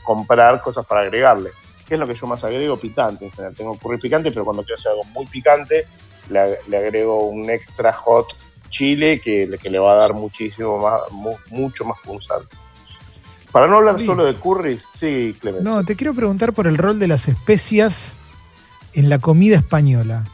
comprar 0.05 0.61
cosas 0.61 0.87
para 0.87 1.03
agregarle. 1.03 1.51
¿Qué 1.87 1.95
es 1.95 2.01
lo 2.01 2.07
que 2.07 2.15
yo 2.15 2.27
más 2.27 2.43
agrego? 2.45 2.77
Picante 2.77 3.27
en 3.27 3.33
general. 3.33 3.55
Tengo 3.55 3.77
curry 3.77 3.99
picante, 3.99 4.31
pero 4.31 4.45
cuando 4.45 4.63
quiero 4.63 4.77
hacer 4.77 4.93
algo 4.93 5.05
muy 5.05 5.27
picante, 5.27 5.87
le, 6.31 6.39
ag- 6.41 6.67
le 6.69 6.77
agrego 6.77 7.27
un 7.29 7.51
extra 7.51 7.93
hot 7.93 8.27
chile 8.71 9.21
que, 9.21 9.47
le- 9.47 9.59
que 9.59 9.69
le 9.69 9.79
va 9.79 9.93
a 9.93 9.97
dar 9.97 10.15
muchísimo 10.15 10.79
más, 10.79 11.01
mu- 11.11 11.37
mucho 11.51 11.85
más 11.85 11.99
punzante. 12.05 12.57
Para 13.51 13.67
no 13.67 13.77
hablar 13.77 13.99
Sí. 13.99 14.07
solo 14.07 14.25
de 14.25 14.35
curries, 14.35 14.89
sí, 14.93 15.37
Clemente. 15.39 15.69
No, 15.69 15.85
te 15.85 15.95
quiero 15.97 16.15
preguntar 16.15 16.53
por 16.55 16.67
el 16.67 16.79
rol 16.79 16.99
de 16.99 17.09
las 17.09 17.29
especias 17.29 18.15
en 18.95 19.11
la 19.11 19.19
comida 19.19 19.57
española. 19.57 20.25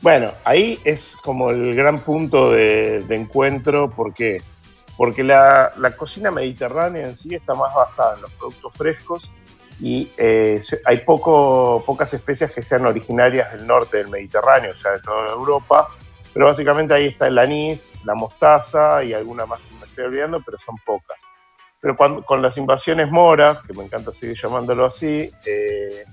Bueno, 0.00 0.32
ahí 0.44 0.78
es 0.84 1.16
como 1.22 1.50
el 1.50 1.74
gran 1.74 1.98
punto 1.98 2.50
de, 2.52 3.02
de 3.06 3.16
encuentro. 3.16 3.90
¿Por 3.90 4.14
qué? 4.14 4.38
Porque 4.96 5.22
la, 5.24 5.72
la 5.76 5.96
cocina 5.96 6.30
mediterránea 6.30 7.06
en 7.08 7.14
sí 7.14 7.34
está 7.34 7.54
más 7.54 7.74
basada 7.74 8.14
en 8.14 8.22
los 8.22 8.30
productos 8.32 8.72
frescos 8.74 9.32
y 9.80 10.10
eh, 10.16 10.58
hay 10.84 10.98
poco, 10.98 11.82
pocas 11.86 12.12
especias 12.12 12.50
que 12.50 12.62
sean 12.62 12.86
originarias 12.86 13.52
del 13.52 13.66
norte 13.66 13.98
del 13.98 14.08
Mediterráneo, 14.08 14.72
o 14.72 14.76
sea, 14.76 14.92
de 14.92 15.00
toda 15.00 15.28
Europa. 15.30 15.88
Pero 16.32 16.46
básicamente 16.46 16.94
ahí 16.94 17.06
está 17.06 17.28
el 17.28 17.38
anís, 17.38 17.94
la 18.04 18.14
mostaza 18.14 19.02
y 19.02 19.14
alguna 19.14 19.46
más 19.46 19.60
que 19.60 19.74
me 19.74 19.86
estoy 19.86 20.04
olvidando, 20.04 20.42
pero 20.44 20.58
son 20.58 20.76
pocas. 20.84 21.18
Pero 21.80 21.96
cuando, 21.96 22.22
con 22.24 22.42
las 22.42 22.56
invasiones 22.58 23.10
moras, 23.10 23.58
que 23.66 23.72
me 23.72 23.84
encanta 23.84 24.12
seguir 24.12 24.36
llamándolo 24.36 24.84
así, 24.84 25.30
eh, 25.46 26.04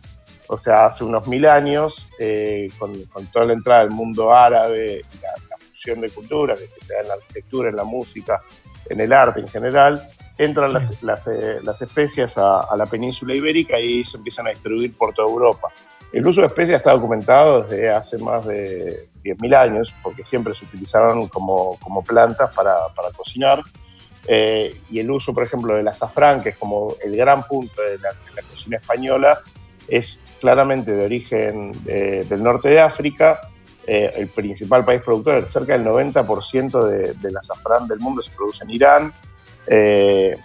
o 0.48 0.58
sea, 0.58 0.86
hace 0.86 1.04
unos 1.04 1.28
mil 1.28 1.46
años, 1.46 2.08
eh, 2.20 2.70
con, 2.78 3.04
con 3.06 3.26
toda 3.28 3.46
la 3.46 3.54
entrada 3.54 3.82
del 3.82 3.92
mundo 3.92 4.34
árabe 4.34 5.02
la, 5.22 5.30
la 5.50 5.58
fusión 5.58 6.02
de 6.02 6.10
culturas, 6.10 6.60
que 6.60 6.86
sea 6.86 7.02
en 7.02 7.08
la 7.08 7.16
arquitectura, 7.16 7.70
en 7.70 7.76
la 7.76 7.84
música, 7.84 8.42
en 8.88 9.00
el 9.00 9.12
arte 9.12 9.40
en 9.40 9.48
general, 9.48 10.08
entran 10.38 10.74
las, 10.74 11.02
las, 11.02 11.28
eh, 11.28 11.58
las 11.64 11.82
especias 11.82 12.38
a, 12.38 12.62
a 12.62 12.76
la 12.76 12.86
península 12.86 13.34
ibérica 13.34 13.80
y 13.80 14.04
se 14.04 14.18
empiezan 14.18 14.48
a 14.48 14.50
distribuir 14.52 14.94
por 14.96 15.14
toda 15.14 15.28
Europa. 15.30 15.72
El 16.12 16.26
uso 16.26 16.42
de 16.42 16.48
especias 16.48 16.78
está 16.78 16.92
documentado 16.92 17.64
desde 17.64 17.90
hace 17.90 18.18
más 18.20 18.46
de 18.46 19.10
10.000 19.24 19.56
años, 19.56 19.94
porque 20.02 20.24
siempre 20.24 20.54
se 20.56 20.66
utilizaron 20.66 21.28
como, 21.28 21.78
como 21.80 22.04
plantas 22.04 22.54
para, 22.56 22.88
para 22.96 23.10
cocinar. 23.12 23.62
Eh, 24.28 24.82
y 24.90 25.00
el 25.00 25.12
uso, 25.12 25.34
por 25.34 25.44
ejemplo, 25.44 25.76
del 25.76 25.88
azafrán, 25.88 26.42
que 26.42 26.50
es 26.50 26.58
como 26.58 26.96
el 27.04 27.16
gran 27.16 27.44
punto 27.44 27.82
de 27.82 27.98
la, 27.98 28.10
de 28.10 28.34
la 28.36 28.42
cocina 28.44 28.78
española, 28.78 29.40
es 29.88 30.22
claramente 30.40 30.92
de 30.92 31.06
origen 31.06 31.72
eh, 31.86 32.26
del 32.28 32.42
norte 32.42 32.70
de 32.70 32.80
África. 32.80 33.42
Eh, 33.86 34.14
el 34.16 34.28
principal 34.30 34.84
país 34.84 35.02
productor, 35.02 35.48
cerca 35.48 35.78
del 35.78 35.86
90% 35.86 36.84
de, 36.86 37.14
del 37.14 37.38
azafrán 37.38 37.88
del 37.88 38.00
mundo 38.00 38.24
se 38.24 38.32
produce 38.32 38.64
en 38.64 38.72
Irán, 38.72 39.14
eh, 39.68 40.38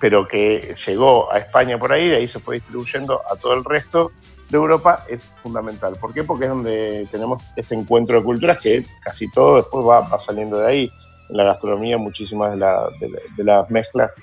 pero 0.00 0.26
que 0.26 0.74
llegó 0.86 1.32
a 1.32 1.38
España 1.38 1.78
por 1.78 1.92
ahí, 1.92 2.08
de 2.08 2.16
ahí 2.16 2.28
se 2.28 2.40
fue 2.40 2.56
distribuyendo 2.56 3.20
a 3.30 3.36
todo 3.36 3.54
el 3.54 3.64
resto 3.64 4.10
de 4.50 4.56
Europa, 4.56 5.04
es 5.08 5.34
fundamental. 5.42 5.94
¿Por 6.00 6.12
qué? 6.12 6.24
Porque 6.24 6.44
es 6.44 6.50
donde 6.50 7.06
tenemos 7.10 7.42
este 7.56 7.74
encuentro 7.74 8.18
de 8.18 8.24
culturas 8.24 8.62
que 8.62 8.84
casi 9.00 9.30
todo 9.30 9.56
después 9.56 9.86
va, 9.86 10.00
va 10.00 10.18
saliendo 10.20 10.58
de 10.58 10.66
ahí. 10.66 10.90
En 11.30 11.36
la 11.38 11.44
gastronomía, 11.44 11.96
muchísimas 11.96 12.50
de, 12.52 12.58
la- 12.58 12.88
de 13.00 13.08
de 13.36 13.44
las 13.44 13.70
mezclas 13.70 14.16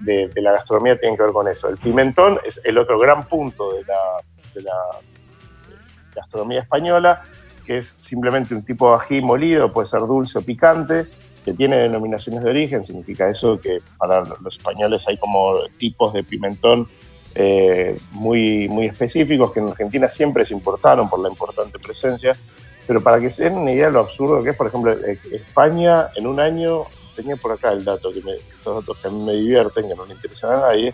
de, 0.00 0.28
de 0.28 0.40
la 0.42 0.52
gastronomía 0.52 0.98
tienen 0.98 1.16
que 1.16 1.22
ver 1.22 1.32
con 1.32 1.46
eso. 1.46 1.68
El 1.68 1.76
pimentón 1.76 2.40
es 2.44 2.60
el 2.64 2.78
otro 2.78 2.98
gran 2.98 3.28
punto 3.28 3.72
de 3.74 3.84
la, 3.84 3.98
de 4.54 4.62
la 4.62 4.72
gastronomía 6.14 6.60
española, 6.60 7.22
que 7.66 7.76
es 7.78 7.86
simplemente 8.00 8.54
un 8.54 8.64
tipo 8.64 8.88
de 8.90 8.96
ají 8.96 9.20
molido, 9.20 9.70
puede 9.70 9.86
ser 9.86 10.00
dulce 10.00 10.38
o 10.38 10.42
picante, 10.42 11.06
que 11.44 11.52
tiene 11.54 11.76
denominaciones 11.76 12.42
de 12.44 12.50
origen, 12.50 12.84
significa 12.84 13.28
eso 13.28 13.58
que 13.60 13.78
para 13.98 14.22
los 14.42 14.56
españoles 14.56 15.06
hay 15.08 15.16
como 15.16 15.54
tipos 15.78 16.12
de 16.12 16.22
pimentón 16.22 16.88
eh, 17.34 17.98
muy, 18.12 18.68
muy 18.68 18.86
específicos 18.86 19.52
que 19.52 19.60
en 19.60 19.68
Argentina 19.68 20.10
siempre 20.10 20.44
se 20.44 20.52
importaron 20.54 21.08
por 21.08 21.20
la 21.20 21.28
importante 21.28 21.78
presencia, 21.78 22.36
pero 22.86 23.00
para 23.02 23.20
que 23.20 23.30
se 23.30 23.44
den 23.44 23.54
una 23.58 23.72
idea 23.72 23.86
de 23.86 23.92
lo 23.92 24.00
absurdo 24.00 24.42
que 24.42 24.50
es, 24.50 24.56
por 24.56 24.66
ejemplo, 24.66 24.92
eh, 24.92 25.18
España 25.32 26.08
en 26.16 26.26
un 26.26 26.40
año, 26.40 26.82
tenía 27.14 27.36
por 27.36 27.52
acá 27.52 27.70
el 27.72 27.84
dato, 27.84 28.10
que 28.10 28.20
me- 28.22 28.34
estos 28.34 28.74
datos 28.84 28.98
que 28.98 29.08
a 29.08 29.10
mí 29.10 29.22
me 29.22 29.32
divierten, 29.34 29.88
que 29.88 29.94
no 29.94 30.04
le 30.06 30.14
interesan 30.14 30.54
a 30.54 30.60
nadie, 30.62 30.92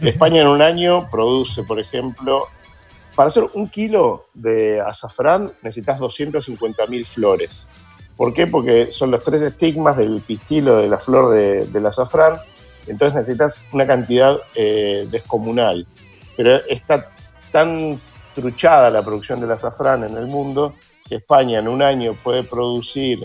España 0.00 0.42
en 0.42 0.48
un 0.48 0.62
año 0.62 1.08
produce, 1.10 1.62
por 1.62 1.78
ejemplo, 1.80 2.46
para 3.14 3.28
hacer 3.28 3.44
un 3.54 3.68
kilo 3.68 4.26
de 4.34 4.80
azafrán 4.80 5.50
necesitas 5.62 6.00
250.000 6.00 7.04
flores. 7.06 7.66
¿Por 8.18 8.34
qué? 8.34 8.46
Porque 8.46 8.92
son 8.92 9.10
los 9.12 9.24
tres 9.24 9.40
estigmas 9.40 9.96
del 9.96 10.20
pistilo 10.20 10.76
de 10.76 10.88
la 10.88 10.98
flor 10.98 11.30
de- 11.32 11.64
del 11.66 11.86
azafrán, 11.86 12.36
entonces 12.86 13.14
necesitas 13.14 13.64
una 13.72 13.86
cantidad 13.86 14.36
eh, 14.54 15.06
descomunal. 15.10 15.86
Pero 16.36 16.56
está 16.68 17.08
tan 17.50 17.98
truchada 18.34 18.90
la 18.90 19.02
producción 19.02 19.40
del 19.40 19.52
azafrán 19.52 20.04
en 20.04 20.16
el 20.16 20.26
mundo 20.26 20.74
que 21.08 21.14
España 21.16 21.60
en 21.60 21.68
un 21.68 21.80
año 21.80 22.14
puede 22.22 22.42
producir 22.44 23.20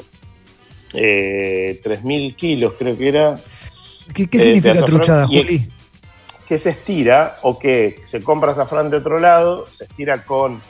eh, 0.94 1.82
3.000 1.84 2.36
kilos, 2.36 2.74
creo 2.78 2.98
que 2.98 3.08
era, 3.10 3.36
¿Qué, 4.14 4.28
qué 4.30 4.38
Eh, 4.38 4.42
significa 4.42 4.86
truchada, 4.86 5.26
Juli? 5.28 5.70
que 6.48 6.58
se 6.60 6.70
estira 6.70 7.40
o 7.42 7.58
que 7.58 8.02
se 8.06 8.22
compra 8.22 8.52
azafrán 8.52 8.90
de 8.92 8.98
otro 8.98 9.18
lado, 9.18 9.66
se 9.72 9.86
estira 9.86 10.24
con 10.24 10.62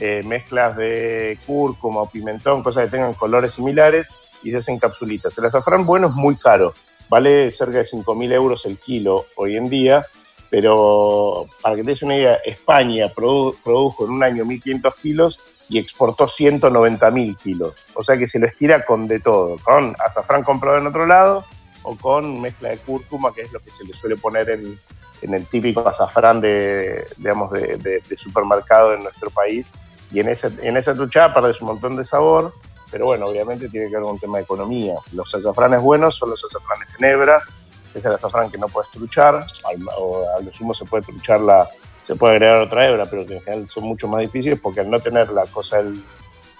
eh, 0.00 0.22
mezclas 0.24 0.76
de 0.76 1.38
cúrcuma 1.46 2.00
o 2.02 2.08
pimentón, 2.08 2.62
cosas 2.62 2.84
que 2.86 2.90
tengan 2.90 3.14
colores 3.14 3.52
similares 3.52 4.10
y 4.42 4.50
se 4.50 4.56
hacen 4.58 4.78
capsulitas. 4.78 5.36
El 5.38 5.44
azafrán 5.46 5.84
bueno 5.86 6.08
es 6.08 6.14
muy 6.14 6.36
caro, 6.36 6.74
vale 7.08 7.52
cerca 7.52 7.78
de 7.78 7.84
5.000 7.84 8.32
euros 8.32 8.64
el 8.66 8.78
kilo 8.78 9.26
hoy 9.36 9.56
en 9.56 9.68
día, 9.68 10.06
pero 10.48 11.46
para 11.62 11.76
que 11.76 11.82
te 11.82 11.90
des 11.90 12.02
una 12.02 12.16
idea, 12.16 12.34
España 12.44 13.08
produ- 13.14 13.56
produjo 13.62 14.04
en 14.04 14.10
un 14.12 14.22
año 14.24 14.44
1.500 14.44 14.94
kilos 15.00 15.38
y 15.68 15.78
exportó 15.78 16.26
190.000 16.26 17.36
kilos. 17.36 17.74
O 17.94 18.02
sea 18.02 18.16
que 18.16 18.26
se 18.26 18.38
lo 18.38 18.46
estira 18.46 18.84
con 18.84 19.06
de 19.06 19.20
todo, 19.20 19.56
con 19.62 19.94
azafrán 20.04 20.42
comprado 20.42 20.78
en 20.78 20.86
otro 20.86 21.06
lado 21.06 21.44
o 21.82 21.94
con 21.96 22.40
mezcla 22.40 22.70
de 22.70 22.78
cúrcuma, 22.78 23.32
que 23.32 23.42
es 23.42 23.52
lo 23.52 23.60
que 23.60 23.70
se 23.70 23.84
le 23.84 23.94
suele 23.94 24.16
poner 24.16 24.50
en, 24.50 24.78
el 25.34 25.46
típico 25.46 25.86
azafrán 25.86 26.40
de, 26.40 27.06
digamos, 27.18 27.52
de- 27.52 27.76
de 28.08 28.16
supermercado 28.16 28.94
en 28.94 29.02
nuestro 29.04 29.30
país. 29.30 29.70
Y 30.10 30.20
en, 30.20 30.28
ese, 30.28 30.50
en 30.62 30.76
esa 30.76 30.94
truchada 30.94 31.32
perdes 31.32 31.60
un 31.60 31.68
montón 31.68 31.96
de 31.96 32.04
sabor, 32.04 32.52
pero 32.90 33.06
bueno, 33.06 33.26
obviamente 33.26 33.68
tiene 33.68 33.86
que 33.86 33.94
ver 33.94 34.02
con 34.02 34.12
un 34.12 34.18
tema 34.18 34.38
de 34.38 34.44
economía. 34.44 34.94
Los 35.12 35.34
azafranes 35.34 35.82
buenos 35.82 36.16
son 36.16 36.30
los 36.30 36.44
azafranes 36.44 36.94
en 36.98 37.04
hebras, 37.04 37.54
es 37.94 38.04
el 38.04 38.12
azafrán 38.12 38.50
que 38.50 38.58
no 38.58 38.68
puedes 38.68 38.90
truchar, 38.90 39.44
o 39.98 40.26
a 40.36 40.42
lo 40.42 40.52
sumo 40.52 40.74
se 40.74 40.84
puede 40.84 41.04
truchar 41.04 41.40
la, 41.40 41.68
se 42.04 42.16
puede 42.16 42.34
agregar 42.34 42.56
otra 42.56 42.88
hebra, 42.88 43.06
pero 43.06 43.26
que 43.26 43.36
en 43.36 43.42
general 43.42 43.70
son 43.70 43.84
mucho 43.84 44.08
más 44.08 44.20
difíciles 44.20 44.58
porque 44.60 44.80
al 44.80 44.90
no 44.90 44.98
tener 44.98 45.30
la 45.30 45.46
cosa 45.46 45.76
del, 45.78 46.02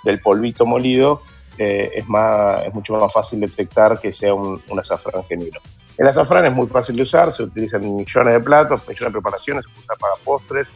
del 0.04 0.21
polvito 0.21 0.66
molido, 0.66 1.23
eh, 1.59 1.90
es, 1.95 2.09
más, 2.09 2.64
es 2.66 2.73
mucho 2.73 2.95
más 2.95 3.12
fácil 3.12 3.40
detectar 3.40 4.00
que 4.00 4.12
sea 4.12 4.33
un, 4.33 4.62
un 4.69 4.78
azafrán 4.78 5.25
genuino. 5.25 5.61
El 5.99 6.07
azafrán 6.07 6.47
es 6.47 6.54
muy 6.54 6.66
fácil 6.69 6.97
de 6.97 7.02
usar, 7.02 7.30
se 7.30 7.42
utiliza 7.42 7.76
en 7.76 7.97
millones 7.97 8.33
de 8.33 8.40
platos, 8.40 8.88
millones 8.88 9.04
de 9.04 9.11
preparaciones, 9.11 9.64
se 9.66 9.80
usar 9.80 9.99
para 9.99 10.14
postres, 10.25 10.69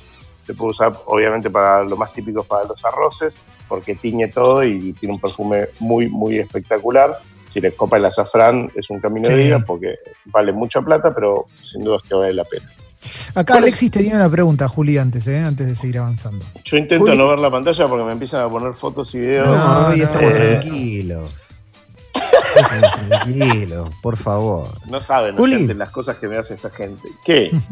se 0.45 0.55
puede 0.55 0.73
usar 0.73 0.93
obviamente 1.07 1.51
para 1.51 1.83
lo 1.85 1.97
más 1.97 2.13
típico 2.13 2.43
para 2.45 2.67
los 2.67 2.85
arroces, 2.85 3.39
porque 3.69 3.95
tiñe 3.95 4.29
todo 4.29 4.63
y 4.65 4.93
tiene 4.95 5.15
un 5.15 5.21
perfume 5.21 5.69
muy, 5.81 6.09
muy 6.09 6.39
espectacular. 6.39 7.19
Si 7.49 7.61
les 7.61 7.75
copa 7.75 7.97
el 7.99 8.05
azafrán 8.05 8.71
es 8.75 8.91
un 8.91 9.01
camino 9.01 9.29
de 9.29 9.37
Sí. 9.37 9.43
ida 9.49 9.61
porque 9.65 9.95
vale 10.27 10.53
mucha 10.53 10.81
plata, 10.83 11.15
pero 11.15 11.47
sin 11.63 11.83
duda 11.83 11.99
es 12.03 12.09
que 12.09 12.15
vale 12.15 12.35
la 12.35 12.45
pena. 12.45 12.71
Acá. 13.35 13.57
Alexis 13.59 13.91
tenía 13.91 14.17
una 14.17 14.31
pregunta, 14.31 14.67
Juli, 14.67 14.97
antes, 14.97 15.27
¿eh? 15.27 15.39
antes 15.39 15.67
de 15.67 15.75
seguir 15.75 15.99
avanzando. 15.99 16.45
Yo 16.65 16.77
intento 16.79 17.05
Juli. 17.05 17.19
no 17.19 17.29
ver 17.29 17.39
la 17.39 17.51
pantalla 17.51 17.87
porque 17.87 18.05
me 18.05 18.13
empiezan 18.13 18.43
a 18.45 18.49
poner 18.49 18.73
fotos 18.75 19.15
y 19.15 19.21
videos. 19.21 19.47
No, 19.47 19.55
No, 19.57 19.89
no, 19.89 19.93
estamos 19.93 20.33
eh. 20.33 20.35
tranquilos. 20.37 21.35
Estamos 22.57 23.09
tranquilos, 23.09 23.91
por 24.01 24.17
favor. 24.17 24.69
No 24.89 25.01
saben 25.01 25.37
las 25.79 25.91
cosas 25.91 26.17
que 26.17 26.29
me 26.29 26.37
hace 26.37 26.55
esta 26.55 26.71
gente. 26.71 27.09
¿Qué? 27.25 27.51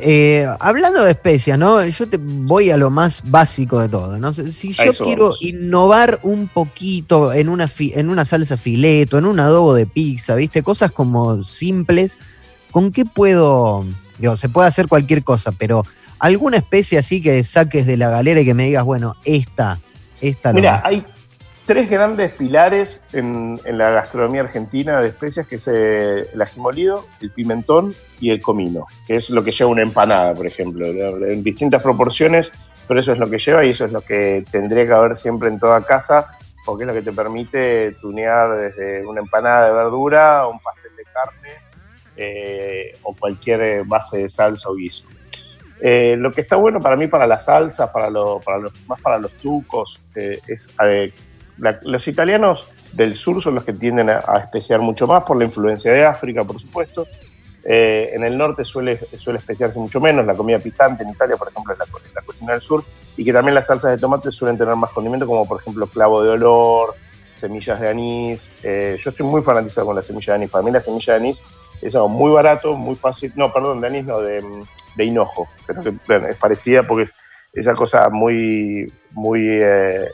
Eh, 0.00 0.46
hablando 0.60 1.02
de 1.02 1.10
especias, 1.10 1.58
¿no? 1.58 1.84
Yo 1.84 2.08
te 2.08 2.18
voy 2.20 2.70
a 2.70 2.76
lo 2.76 2.88
más 2.88 3.22
básico 3.24 3.80
de 3.80 3.88
todo, 3.88 4.18
¿no? 4.18 4.32
Si 4.32 4.72
yo 4.72 4.92
quiero 4.92 5.24
vamos. 5.24 5.42
innovar 5.42 6.20
un 6.22 6.48
poquito 6.48 7.32
en 7.32 7.48
una, 7.48 7.70
en 7.78 8.08
una 8.08 8.24
salsa 8.24 8.56
fileto, 8.56 9.18
en 9.18 9.26
un 9.26 9.40
adobo 9.40 9.74
de 9.74 9.86
pizza, 9.86 10.34
¿viste? 10.34 10.62
Cosas 10.62 10.92
como 10.92 11.42
simples, 11.42 12.18
¿con 12.70 12.92
qué 12.92 13.04
puedo...? 13.04 13.84
Digo, 14.18 14.36
se 14.36 14.48
puede 14.48 14.68
hacer 14.68 14.88
cualquier 14.88 15.24
cosa, 15.24 15.52
pero 15.52 15.84
alguna 16.18 16.56
especie 16.56 16.98
así 16.98 17.20
que 17.20 17.44
saques 17.44 17.86
de 17.86 17.96
la 17.96 18.08
galera 18.08 18.40
y 18.40 18.44
que 18.44 18.54
me 18.54 18.66
digas, 18.66 18.84
bueno, 18.84 19.16
esta, 19.24 19.78
esta 20.20 20.52
Mira, 20.52 20.82
hay 20.84 21.04
tres 21.68 21.90
grandes 21.90 22.32
pilares 22.32 23.06
en, 23.12 23.60
la 23.66 23.90
gastronomía 23.90 24.40
argentina 24.40 25.02
de 25.02 25.08
especias, 25.08 25.46
que 25.46 25.56
es 25.56 25.68
eh, 25.68 26.22
el 26.32 26.40
ají 26.40 26.58
molido, 26.60 27.06
el 27.20 27.30
pimentón 27.30 27.94
y 28.20 28.30
el 28.30 28.40
comino, 28.40 28.86
que 29.06 29.16
es 29.16 29.28
lo 29.28 29.44
que 29.44 29.52
lleva 29.52 29.70
una 29.70 29.82
empanada, 29.82 30.32
por 30.32 30.46
ejemplo, 30.46 30.86
en 30.86 31.42
distintas 31.44 31.82
proporciones, 31.82 32.50
pero 32.88 33.00
eso 33.00 33.12
es 33.12 33.18
lo 33.18 33.28
que 33.28 33.38
lleva 33.38 33.66
y 33.66 33.68
eso 33.68 33.84
es 33.84 33.92
lo 33.92 34.00
que 34.00 34.46
tendría 34.50 34.86
que 34.86 34.94
haber 34.94 35.14
siempre 35.18 35.50
en 35.50 35.58
toda 35.58 35.84
casa, 35.84 36.38
porque 36.64 36.84
es 36.84 36.88
lo 36.88 36.94
que 36.94 37.02
te 37.02 37.12
permite 37.12 37.92
tunear 38.00 38.50
desde 38.56 39.06
una 39.06 39.20
empanada 39.20 39.68
de 39.68 39.74
verdura 39.74 40.46
un 40.48 40.58
pastel 40.60 40.92
de 40.96 41.04
carne 41.04 41.50
eh, 42.16 42.98
o 43.02 43.14
cualquier 43.14 43.60
eh, 43.60 43.82
base 43.84 44.22
de 44.22 44.28
salsa 44.30 44.70
o 44.70 44.74
guiso. 44.74 45.06
Lo 45.80 46.32
que 46.32 46.40
está 46.40 46.56
bueno 46.56 46.80
para 46.80 46.96
mí 46.96 47.08
para 47.08 47.26
las 47.26 47.44
salsas, 47.44 47.90
para, 47.90 48.08
lo- 48.08 48.40
para 48.40 48.56
los, 48.56 48.72
más 48.86 49.00
para 49.02 49.18
los 49.18 49.32
trucos, 49.34 50.00
es 50.14 50.70
la- 51.58 51.78
los 51.82 52.06
italianos 52.08 52.68
del 52.92 53.16
sur 53.16 53.42
son 53.42 53.54
los 53.56 53.64
que 53.64 53.72
tienden 53.72 54.10
a, 54.10 54.22
a 54.26 54.38
especiar 54.38 54.80
mucho 54.80 55.06
más 55.06 55.24
por 55.24 55.36
la 55.36 55.44
influencia 55.44 55.92
de 55.92 56.04
África, 56.04 56.44
por 56.44 56.60
supuesto. 56.60 57.06
Eh, 57.64 58.12
en 58.14 58.24
el 58.24 58.38
norte 58.38 58.64
suele, 58.64 58.98
suele 59.18 59.38
especiarse 59.40 59.78
mucho 59.78 60.00
menos. 60.00 60.24
La 60.24 60.34
comida 60.34 60.58
picante 60.58 61.02
en 61.04 61.10
Italia, 61.10 61.36
por 61.36 61.48
ejemplo, 61.48 61.72
es 61.74 61.78
la, 61.78 61.84
la 62.14 62.22
cocina 62.22 62.52
del 62.52 62.62
sur. 62.62 62.82
Y 63.16 63.24
que 63.24 63.32
también 63.32 63.54
las 63.54 63.66
salsas 63.66 63.90
de 63.90 63.98
tomate 63.98 64.30
suelen 64.30 64.56
tener 64.56 64.74
más 64.76 64.90
condimento, 64.92 65.26
como 65.26 65.46
por 65.46 65.60
ejemplo 65.60 65.86
clavo 65.88 66.22
de 66.22 66.30
olor, 66.30 66.94
semillas 67.34 67.78
de 67.80 67.88
anís. 67.88 68.54
Eh, 68.62 68.96
yo 69.00 69.10
estoy 69.10 69.26
muy 69.26 69.42
fanatizado 69.42 69.88
con 69.88 69.96
la 69.96 70.02
semilla 70.02 70.32
de 70.32 70.36
anís. 70.36 70.50
Para 70.50 70.64
mí 70.64 70.70
la 70.70 70.80
semilla 70.80 71.14
de 71.14 71.18
anís 71.18 71.42
es 71.82 71.94
algo 71.96 72.08
muy 72.08 72.30
barato, 72.30 72.74
muy 72.74 72.94
fácil. 72.94 73.32
No, 73.34 73.52
perdón, 73.52 73.80
de 73.80 73.86
anís 73.88 74.04
no, 74.04 74.20
de, 74.20 74.42
de 74.96 75.04
hinojo. 75.04 75.48
Pero 75.66 75.82
que, 75.82 75.92
bueno, 76.06 76.28
es 76.28 76.36
parecida 76.36 76.86
porque 76.86 77.02
es 77.02 77.14
esa 77.52 77.74
cosa 77.74 78.08
muy, 78.08 78.90
muy 79.10 79.46
eh, 79.60 80.08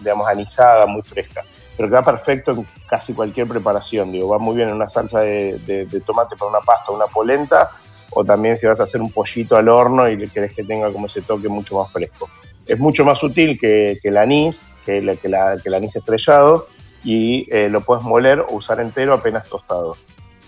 digamos, 0.00 0.28
anisada, 0.28 0.86
muy 0.86 1.02
fresca. 1.02 1.42
Pero 1.76 1.88
que 1.88 1.94
va 1.94 2.02
perfecto 2.02 2.50
en 2.52 2.66
casi 2.88 3.14
cualquier 3.14 3.46
preparación. 3.46 4.12
Digo, 4.12 4.28
va 4.28 4.38
muy 4.38 4.56
bien 4.56 4.68
en 4.68 4.74
una 4.76 4.88
salsa 4.88 5.20
de, 5.20 5.86
tomate 6.04 6.36
para 6.36 6.50
una 6.50 6.60
pasta, 6.60 6.92
una 6.92 7.06
polenta, 7.06 7.70
o 8.10 8.24
también 8.24 8.56
si 8.56 8.66
vas 8.66 8.80
a 8.80 8.82
hacer 8.82 9.00
un 9.00 9.10
pollito 9.12 9.56
al 9.56 9.68
horno 9.68 10.08
y 10.08 10.16
querés 10.28 10.52
que 10.52 10.64
tenga 10.64 10.90
como 10.92 11.06
ese 11.06 11.22
toque 11.22 11.48
mucho 11.48 11.80
más 11.80 11.92
fresco. 11.92 12.28
Es 12.66 12.78
mucho 12.78 13.04
más 13.04 13.18
sutil 13.18 13.58
que, 13.58 13.98
que 14.02 14.08
el 14.08 14.16
anís, 14.16 14.72
que, 14.84 15.00
la- 15.00 15.16
que 15.16 15.28
el 15.68 15.74
anís 15.74 15.96
estrellado, 15.96 16.66
y 17.02 17.48
eh, 17.50 17.68
lo 17.70 17.80
puedes 17.80 18.04
moler 18.04 18.40
o 18.40 18.56
usar 18.56 18.80
entero 18.80 19.14
apenas 19.14 19.48
tostado. 19.48 19.96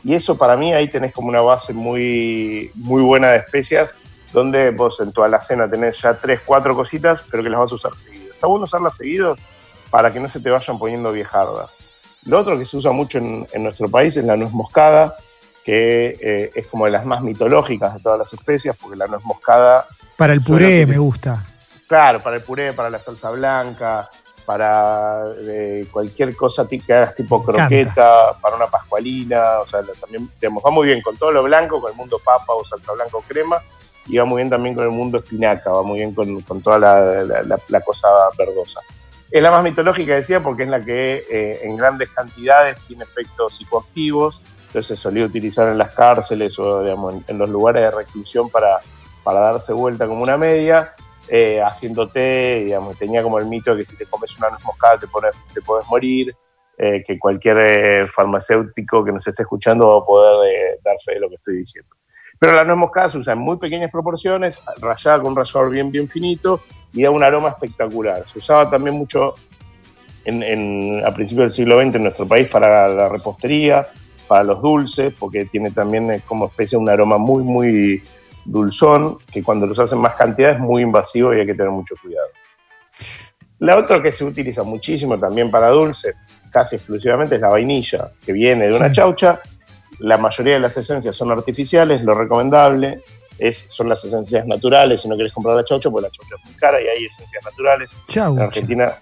Y 0.05 0.15
eso 0.15 0.37
para 0.37 0.57
mí 0.57 0.73
ahí 0.73 0.89
tenés 0.89 1.13
como 1.13 1.29
una 1.29 1.41
base 1.41 1.73
muy, 1.73 2.71
muy 2.75 3.03
buena 3.03 3.31
de 3.31 3.39
especias, 3.39 3.99
donde 4.33 4.71
vos 4.71 5.01
en 5.01 5.13
tu 5.13 5.23
alacena 5.23 5.71
tenés 5.71 6.01
ya 6.01 6.15
tres, 6.15 6.41
cuatro 6.45 6.75
cositas, 6.75 7.25
pero 7.31 7.43
que 7.43 7.51
las 7.51 7.61
vas 7.61 7.73
a 7.73 7.75
usar 7.75 7.97
seguido. 7.97 8.33
Está 8.33 8.47
bueno 8.47 8.65
usarlas 8.65 8.97
seguido 8.97 9.37
para 9.91 10.13
que 10.13 10.21
no 10.21 10.29
se 10.29 10.41
te 10.41 10.51
vayan 10.51 10.79
poniendo 10.79 11.13
viejardas. 11.13 11.79
Lo 12.25 12.39
otro 12.39 12.57
que 12.57 12.65
se 12.65 12.77
usa 12.77 12.93
mucho 12.93 13.19
en, 13.19 13.47
en 13.53 13.65
nuestro 13.65 13.89
país 13.89 14.17
es 14.17 14.25
la 14.25 14.37
nuez 14.37 14.53
moscada, 14.53 15.17
que 15.65 16.19
eh, 16.21 16.51
es 16.55 16.67
como 16.67 16.87
de 16.87 16.93
las 16.93 17.05
más 17.05 17.23
mitológicas 17.23 17.95
de 17.95 18.01
todas 18.01 18.19
las 18.19 18.33
especias, 18.33 18.77
porque 18.81 18.97
la 18.97 19.07
nuez 19.07 19.23
moscada... 19.25 19.87
Para 20.17 20.33
el 20.33 20.41
puré 20.41 20.87
me 20.87 20.99
gusta. 20.99 21.47
Claro, 21.87 22.21
para 22.21 22.37
el 22.37 22.43
puré, 22.43 22.73
para 22.73 22.89
la 22.89 23.01
salsa 23.01 23.31
blanca, 23.31 24.09
para 24.45 25.25
eh, 25.41 25.87
cualquier 25.91 26.35
cosa 26.37 26.69
que 26.69 26.81
hagas 26.93 27.15
tipo 27.15 27.43
croqueta, 27.43 28.37
para 28.41 28.57
una 28.57 28.67
pascualina, 28.67 29.61
o 29.61 29.67
sea, 29.67 29.83
también, 30.01 30.31
digamos, 30.41 30.63
va 30.65 30.71
muy 30.71 30.87
bien 30.87 31.01
con 31.01 31.17
todo 31.17 31.31
lo 31.33 31.43
blanco, 31.43 31.81
con 31.81 31.91
el 31.91 31.97
mundo 31.97 32.21
papa 32.25 32.53
o 32.53 32.65
salsa 32.65 32.93
blanca 32.93 33.17
o 33.17 33.23
crema, 33.23 33.63
y 34.07 34.17
va 34.17 34.25
muy 34.25 34.39
bien 34.39 34.51
también 34.51 34.75
con 34.75 34.85
el 34.85 34.91
mundo 34.91 35.19
espinaca, 35.19 35.71
va 35.71 35.83
muy 35.83 35.99
bien 35.99 36.15
con, 36.15 36.63
toda 36.63 36.79
la, 36.79 37.81
cosa 37.85 38.09
verdosa. 38.37 38.81
Es 39.31 39.43
la 39.43 39.51
más 39.51 39.63
mitológica, 39.63 40.15
decía, 40.15 40.43
porque 40.43 40.65
es 40.65 40.69
la 40.69 40.81
que 40.81 41.25
eh, 41.31 41.61
en 41.63 41.77
grandes 41.77 42.11
cantidades 42.11 42.79
tiene 42.87 43.05
efectos 43.05 43.57
psicoactivos, 43.57 44.43
entonces 44.67 44.87
se 44.87 44.97
solía 44.97 45.25
utilizar 45.25 45.69
en 45.69 45.79
las 45.79 45.95
cárceles 45.95 46.59
o 46.59 46.83
digamos, 46.83 47.15
en, 47.27 47.39
los 47.39 47.49
lugares 47.49 47.83
de 47.83 47.91
reclusión 47.91 48.51
para, 48.51 48.81
para 49.23 49.41
darse 49.41 49.73
vuelta 49.73 50.07
como 50.07 50.23
una 50.23 50.37
media 50.37 50.95
eh, 51.35 51.63
haciéndote, 51.63 52.65
digamos, 52.65 52.99
tenía 52.99 53.23
como 53.23 53.39
el 53.39 53.47
mito 53.47 53.75
de 53.75 53.81
que 53.83 53.91
si 53.91 53.97
te 53.97 54.05
comes 54.05 54.37
una 54.37 54.51
nuez 54.51 54.63
moscada 54.67 54.99
te, 54.99 55.07
pones, 55.07 55.33
te 55.55 55.63
puedes 55.63 55.89
morir, 55.89 56.37
eh, 56.77 57.03
que 57.07 57.19
cualquier 57.19 57.57
eh, 57.57 58.07
farmacéutico 58.07 59.03
que 59.03 59.13
nos 59.13 59.27
esté 59.27 59.41
escuchando 59.41 59.87
va 59.89 60.03
a 60.03 60.05
poder 60.05 60.79
dar 60.85 60.95
fe 61.03 61.15
de 61.15 61.21
lo 61.21 61.31
que 61.31 61.37
estoy 61.37 61.57
diciendo. 61.57 61.97
Pero 62.39 62.53
la 62.53 62.65
nuez 62.65 62.77
moscada 62.77 63.09
se 63.09 63.17
usa 63.17 63.33
en 63.33 63.39
muy 63.39 63.57
pequeñas 63.57 63.91
proporciones, 63.91 64.63
rayada 64.79 65.23
con 65.23 65.29
un 65.29 65.37
rallador 65.37 65.71
bien, 65.71 65.91
bien 65.91 66.07
finito 66.07 66.61
y 66.93 67.03
da 67.03 67.11
un 67.11 67.25
aroma 67.25 67.49
espectacular. 67.49 68.27
Se 68.29 68.39
usaba 68.39 68.69
también 68.69 68.95
mucho 68.95 69.35
en, 70.27 71.03
a 71.03 71.15
principios 71.15 71.45
del 71.45 71.53
siglo 71.53 71.81
XX 71.81 71.95
en 71.95 72.03
nuestro 72.03 72.29
país 72.29 72.47
para 72.49 72.89
la 72.89 73.09
repostería, 73.09 73.89
para 74.29 74.45
los 74.45 74.61
dulces, 74.61 75.15
porque 75.19 75.47
tiene 75.47 75.71
también 75.71 76.23
como 76.27 76.49
especie 76.49 76.77
un 76.77 76.91
aroma 76.91 77.17
muy, 77.17 77.43
muy 77.43 78.03
dulzón, 78.45 79.19
que 79.31 79.43
cuando 79.43 79.67
los 79.67 79.79
hacen 79.79 79.99
más 79.99 80.15
cantidad 80.15 80.53
es 80.53 80.59
muy 80.59 80.83
invasivo 80.83 81.35
y 81.35 81.41
hay 81.41 81.47
que 81.47 81.55
tener 81.55 81.71
mucho 81.71 81.95
cuidado. 82.03 82.29
La 83.59 83.77
otra 83.77 84.03
que 84.03 84.11
se 84.11 84.25
utiliza 84.25 84.65
muchísimo 84.65 85.19
también 85.19 85.51
para 85.51 85.69
dulce, 85.69 86.15
casi 86.51 86.77
exclusivamente, 86.77 87.37
es 87.37 87.41
la 87.41 87.49
vainilla, 87.49 88.11
que 88.25 88.33
viene 88.33 88.69
de 88.69 88.75
una 88.75 88.91
chaucha. 88.91 89.41
La 90.01 90.19
mayoría 90.19 90.55
de 90.55 90.61
las 90.61 90.77
esencias 90.77 91.15
son 91.15 91.31
artificiales, 91.31 92.03
lo 92.03 92.15
recomendable 92.15 93.01
es, 93.39 93.67
son 93.69 93.89
las 93.89 94.05
esencias 94.05 94.47
naturales. 94.47 95.03
Si 95.03 95.09
no 95.09 95.15
quieres 95.15 95.33
comprar 95.33 95.57
la 95.57 95.65
chaucha, 95.65 95.91
pues 95.91 96.03
la 96.03 96.11
chaucha 96.11 96.35
es 96.37 96.45
muy 96.45 96.55
cara 96.55 96.81
y 96.81 96.89
hay 96.89 97.05
esencias 97.05 97.45
naturales. 97.45 97.97
En 98.17 98.41
Argentina, 98.41 98.95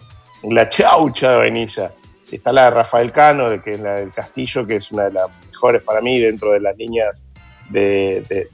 la 0.42 0.68
chaucha 0.68 1.32
de 1.32 1.36
vainilla. 1.38 1.92
Está 2.30 2.52
la 2.52 2.64
de 2.64 2.70
Rafael 2.70 3.12
Cano, 3.12 3.60
que 3.62 3.70
es 3.72 3.80
la 3.80 3.94
del 3.94 4.12
Castillo, 4.12 4.66
que 4.66 4.76
es 4.76 4.92
una 4.92 5.04
de 5.04 5.12
las 5.12 5.26
mejores 5.46 5.82
para 5.82 6.00
mí 6.00 6.20
dentro 6.20 6.52
de 6.52 6.60
las 6.60 6.76
líneas 6.76 7.24
de, 7.70 8.48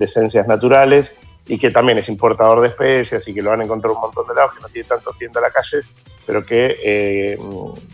esencias 0.00 0.46
naturales 0.46 1.18
y 1.46 1.58
que 1.58 1.70
también 1.70 1.98
es 1.98 2.08
importador 2.08 2.60
de 2.60 2.68
especies 2.68 3.26
y 3.28 3.34
que 3.34 3.42
lo 3.42 3.50
van 3.50 3.60
a 3.60 3.64
encontrar 3.64 3.92
un 3.92 4.00
montón 4.00 4.26
de 4.26 4.34
lados, 4.34 4.52
que 4.54 4.60
no 4.60 4.68
tiene 4.68 4.88
tanto 4.88 5.14
tienda 5.18 5.40
a 5.40 5.44
la 5.44 5.50
calle, 5.50 5.78
pero 6.26 6.44
que 6.44 6.76
eh, 6.82 7.38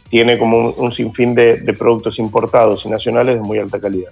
tiene 0.09 0.38
como 0.38 0.71
un, 0.71 0.93
sinfín 0.93 1.35
de, 1.35 1.59
productos 1.79 2.19
importados 2.19 2.87
y 2.87 2.88
nacionales 2.88 3.37
de 3.37 3.43
muy 3.43 3.59
alta 3.59 3.79
calidad. 3.79 4.11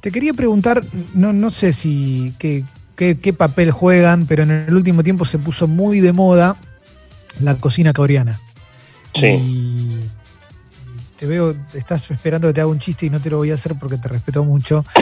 Te 0.00 0.10
quería 0.10 0.32
preguntar, 0.32 0.82
no, 1.14 1.32
no 1.32 1.50
sé 1.50 1.72
si 1.72 2.32
qué, 2.38 2.64
qué, 2.96 3.32
papel 3.32 3.70
juegan, 3.70 4.26
pero 4.26 4.44
en 4.44 4.50
el 4.50 4.74
último 4.74 5.02
tiempo 5.02 5.24
se 5.24 5.38
puso 5.38 5.66
muy 5.68 6.00
de 6.00 6.12
moda 6.12 6.56
la 7.40 7.56
cocina 7.56 7.92
coreana. 7.92 8.40
Sí 9.14 9.97
te 11.18 11.26
veo, 11.26 11.54
estás 11.74 12.10
esperando 12.10 12.48
que 12.48 12.54
te 12.54 12.60
haga 12.60 12.70
un 12.70 12.78
chiste 12.78 13.06
y 13.06 13.10
no 13.10 13.20
te 13.20 13.28
lo 13.28 13.38
voy 13.38 13.50
a 13.50 13.54
hacer 13.54 13.74
porque 13.78 13.98
te 13.98 14.08
respeto 14.08 14.44
mucho. 14.44 14.84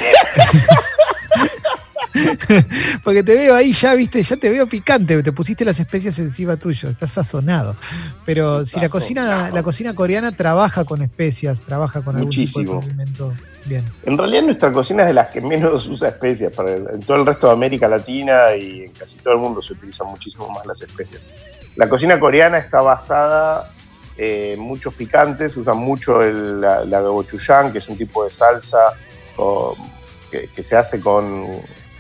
porque 3.05 3.23
te 3.23 3.35
veo 3.35 3.55
ahí 3.55 3.75
ya, 3.75 3.95
viste, 3.95 4.23
ya 4.23 4.37
te 4.37 4.49
veo 4.49 4.67
picante, 4.67 5.23
te 5.23 5.33
pusiste 5.33 5.67
las 5.67 5.79
especias 5.79 6.19
encima 6.19 6.57
tuyo, 6.57 6.89
estás 6.89 7.11
sazonado. 7.11 7.77
Pero 8.25 8.65
si 8.65 8.81
la 8.81 8.89
cocina, 8.89 9.51
la 9.51 9.63
cocina 9.63 9.95
coreana 9.95 10.35
trabaja 10.35 10.87
con 10.87 11.03
especias, 11.03 11.61
trabaja 11.61 12.01
con 12.01 12.17
algún 12.17 12.31
tipo 12.31 12.61
de 12.61 12.79
alimento. 12.79 13.35
Bien. 13.67 13.85
En 14.05 14.17
realidad 14.17 14.45
nuestra 14.45 14.73
cocina 14.73 15.03
es 15.03 15.09
de 15.09 15.15
las 15.15 15.29
que 15.29 15.43
menos 15.43 15.87
usa 15.89 16.09
especias. 16.09 16.51
En 16.59 17.01
todo 17.01 17.19
el 17.19 17.27
resto 17.27 17.49
de 17.49 17.53
América 17.53 17.89
Latina 17.89 18.57
y 18.57 18.85
en 18.85 18.93
casi 18.93 19.19
todo 19.19 19.35
el 19.35 19.41
mundo 19.41 19.61
se 19.61 19.75
utilizan 19.75 20.07
muchísimo 20.07 20.49
más 20.49 20.65
las 20.65 20.81
especias. 20.81 21.21
La 21.75 21.91
cocina 21.91 22.19
coreana 22.19 22.57
está 22.57 22.81
basada 22.81 23.71
eh, 24.19 24.57
muchos 24.59 24.95
picantes, 24.95 25.57
usan 25.57 25.77
mucho 25.77 26.23
el, 26.23 26.61
la, 26.61 26.85
la 26.85 27.01
gochujang, 27.01 27.71
que 27.71 27.79
es 27.79 27.89
un 27.89 27.99
tipo 27.99 28.25
de 28.25 28.31
salsa 28.31 28.95
que, 30.31 30.63
se 30.63 30.77
hace 30.77 31.01
con 31.01 31.47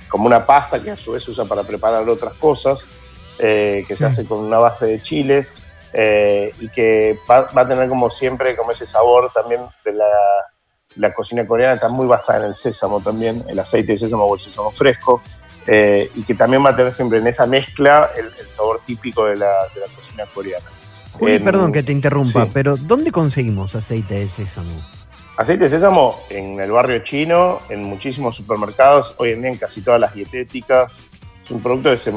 como 0.08 0.26
una 0.26 0.46
pasta 0.46 0.82
que 0.82 0.92
a 0.92 0.96
su 0.96 1.12
vez 1.12 1.24
se 1.24 1.32
usa 1.32 1.44
para 1.44 1.62
preparar 1.62 2.08
otras 2.08 2.36
cosas, 2.36 2.88
eh, 3.38 3.84
que 3.86 3.94
se 3.94 4.06
hace 4.06 4.24
con 4.24 4.38
una 4.38 4.58
base 4.58 4.86
de 4.86 5.00
chiles 5.00 5.58
eh, 5.92 6.54
y 6.60 6.68
que 6.70 7.18
va, 7.30 7.50
a 7.54 7.68
tener 7.68 7.88
como 7.88 8.08
siempre 8.08 8.56
como 8.56 8.72
ese 8.72 8.86
sabor 8.86 9.30
también 9.34 9.62
de 9.84 9.92
la, 9.92 10.06
la, 10.96 11.12
cocina 11.12 11.46
coreana, 11.46 11.74
está 11.74 11.88
muy 11.88 12.06
basada 12.06 12.40
en 12.40 12.44
el 12.46 12.54
sésamo 12.54 13.00
también, 13.00 13.44
el 13.48 13.58
aceite 13.58 13.92
de 13.92 13.98
sésamo 13.98 14.24
o 14.24 14.34
el 14.34 14.40
sésamo 14.40 14.70
fresco. 14.70 15.22
y 15.66 16.22
que 16.22 16.34
también 16.34 16.64
va 16.64 16.70
a 16.70 16.76
tener 16.76 16.92
siempre 16.92 17.18
en 17.18 17.26
esa 17.26 17.44
mezcla 17.46 18.10
el, 18.16 18.26
el 18.38 18.50
sabor 18.50 18.80
típico 18.86 19.24
de 19.26 19.36
la, 19.36 19.52
de 19.74 19.80
la 19.80 19.88
cocina 19.94 20.24
coreana. 20.32 20.70
Juli, 21.18 21.38
perdón 21.38 21.72
que 21.72 21.82
te 21.82 21.92
interrumpa, 21.92 22.46
pero 22.52 22.76
¿dónde 22.76 23.10
conseguimos 23.10 23.74
aceite 23.74 24.14
de 24.14 24.28
sésamo? 24.28 24.70
Aceite 25.36 25.64
de 25.64 25.70
sésamo 25.70 26.18
en 26.30 26.60
el 26.60 26.70
barrio 26.70 26.98
chino, 27.00 27.58
en 27.68 27.82
muchísimos 27.82 28.36
supermercados, 28.36 29.14
hoy 29.18 29.30
en 29.30 29.42
día 29.42 29.50
en 29.50 29.58
casi 29.58 29.80
todas 29.80 30.00
las 30.00 30.14
dietéticas. 30.14 31.04
Es 31.44 31.50
un 31.50 31.62
producto 31.62 31.90
que 31.90 31.98
se 31.98 32.12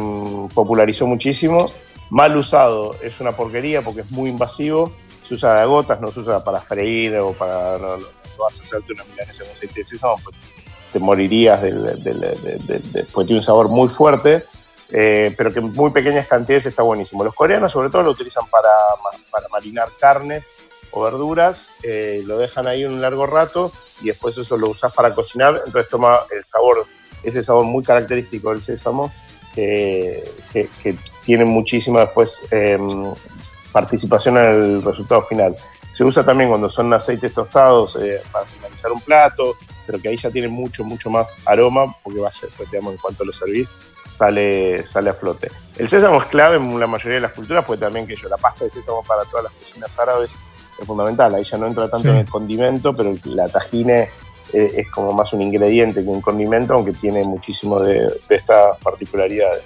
popularizó 0.54 1.08
muchísimo. 1.08 1.66
Mal 2.10 2.36
usado 2.36 2.96
es 3.02 3.20
una 3.22 3.34
porquería 3.34 3.82
porque 3.82 4.02
es 4.02 4.12
muy 4.12 4.30
invasivo. 4.30 4.94
Se 5.24 5.36
usa 5.36 5.60
de 5.60 5.66
gotas, 5.66 6.02
no 6.02 6.12
se 6.12 6.22
usa 6.22 6.44
para 6.44 6.60
freír 6.60 7.18
o 7.18 7.34
para. 7.34 7.78
No, 7.78 7.98
vas 8.40 8.60
a 8.60 8.64
hacerte 8.64 8.94
una 8.94 9.04
milanesa 9.04 9.44
con 9.44 9.54
aceite 9.54 9.76
de 9.82 9.84
sésamo, 9.84 10.16
pues 10.24 10.36
te 10.92 11.00
morirías 11.00 11.62
del, 11.62 13.06
pues 13.14 13.28
tiene 13.28 13.40
un 13.40 13.44
sabor 13.44 13.68
muy 13.68 13.90
fuerte 13.90 14.44
eh, 14.92 15.34
pero 15.38 15.54
que 15.54 15.60
en 15.60 15.74
muy 15.74 15.92
pequeñas 15.92 16.28
cantidades 16.28 16.66
está 16.66 16.84
buenísimo. 16.84 17.24
Los 17.24 17.36
coreanos 17.36 17.72
sobre 17.72 17.90
todo 17.90 18.04
lo 18.04 18.12
utilizan 18.12 18.48
para, 18.48 18.70
para 19.32 19.48
marinar 19.50 19.90
carnes 20.00 20.50
o 20.92 21.04
verduras, 21.04 21.72
eh, 21.84 22.22
lo 22.26 22.38
dejan 22.38 22.68
ahí 22.68 22.84
un 22.86 23.00
largo 23.00 23.26
rato 23.26 23.72
y 24.02 24.08
después 24.08 24.38
eso 24.38 24.58
lo 24.58 24.70
usas 24.70 24.92
para 24.94 25.14
cocinar, 25.14 25.62
entonces 25.66 25.90
toma 25.90 26.22
el 26.32 26.44
sabor, 26.44 26.86
ese 27.22 27.44
sabor 27.44 27.66
muy 27.66 27.84
característico 27.84 28.52
del 28.52 28.64
sésamo, 28.64 29.12
que, 29.54 30.24
tiene 31.26 31.46
muchísima 31.46 32.00
después 32.00 32.48
em, 32.50 33.14
participación 33.72 34.38
en 34.38 34.46
el 34.46 34.82
resultado 34.82 35.22
final. 35.22 35.56
Se 35.92 36.04
usa 36.04 36.26
también 36.26 36.50
cuando 36.50 36.70
son 36.70 36.92
aceites 36.94 37.34
tostados 37.34 37.98
eh, 37.98 38.22
para 38.32 38.46
finalizar 38.46 38.92
un 38.92 39.02
plato, 39.02 39.56
pero 39.86 40.00
que 40.00 40.08
ahí 40.08 40.18
ya 40.18 40.32
tiene 40.32 40.48
mucho, 40.48 40.84
mucho 40.84 41.10
más 41.10 41.38
aroma, 41.46 41.94
porque 42.04 42.20
va 42.20 42.30
a 42.30 42.32
ser, 42.32 42.50
pues, 42.56 42.72
digamos, 42.72 42.94
en 42.94 43.00
cuanto 43.00 43.26
lo 43.26 43.34
servís, 43.34 43.70
sale, 44.14 44.86
sale 44.88 45.10
a 45.10 45.14
flote. 45.14 45.50
El 45.78 45.90
sésamo 45.90 46.22
es 46.22 46.26
clave 46.26 46.58
en 46.58 46.80
la 46.80 46.88
mayoría 46.88 47.16
de 47.16 47.22
las 47.22 47.34
culturas, 47.34 47.64
pues 47.66 47.80
también 47.80 48.06
que 48.06 48.16
yo, 48.16 48.28
la 48.30 48.38
pasta 48.38 48.66
de 48.66 48.72
sésamo 48.72 49.04
para 49.04 49.24
todas 49.24 49.46
las 49.46 49.54
cocinas 49.54 49.98
árabes 50.00 50.36
es 50.80 50.86
fundamental. 50.86 51.34
Ahí 51.36 51.44
ya 51.44 51.58
no 51.58 51.68
entra 51.68 51.90
tanto 51.90 52.10
en 52.10 52.18
el 52.18 52.26
condimento, 52.26 52.96
pero 52.96 53.14
la 53.26 53.48
tajine 53.48 54.10
eh, 54.54 54.74
es 54.78 54.90
como 54.90 55.14
más 55.14 55.32
un 55.34 55.42
ingrediente 55.42 56.04
que 56.04 56.10
un 56.10 56.22
condimento, 56.22 56.74
aunque 56.74 56.94
tiene 56.94 57.24
muchísimo 57.24 57.80
de, 57.80 58.12
estas 58.30 58.78
particularidades. 58.80 59.64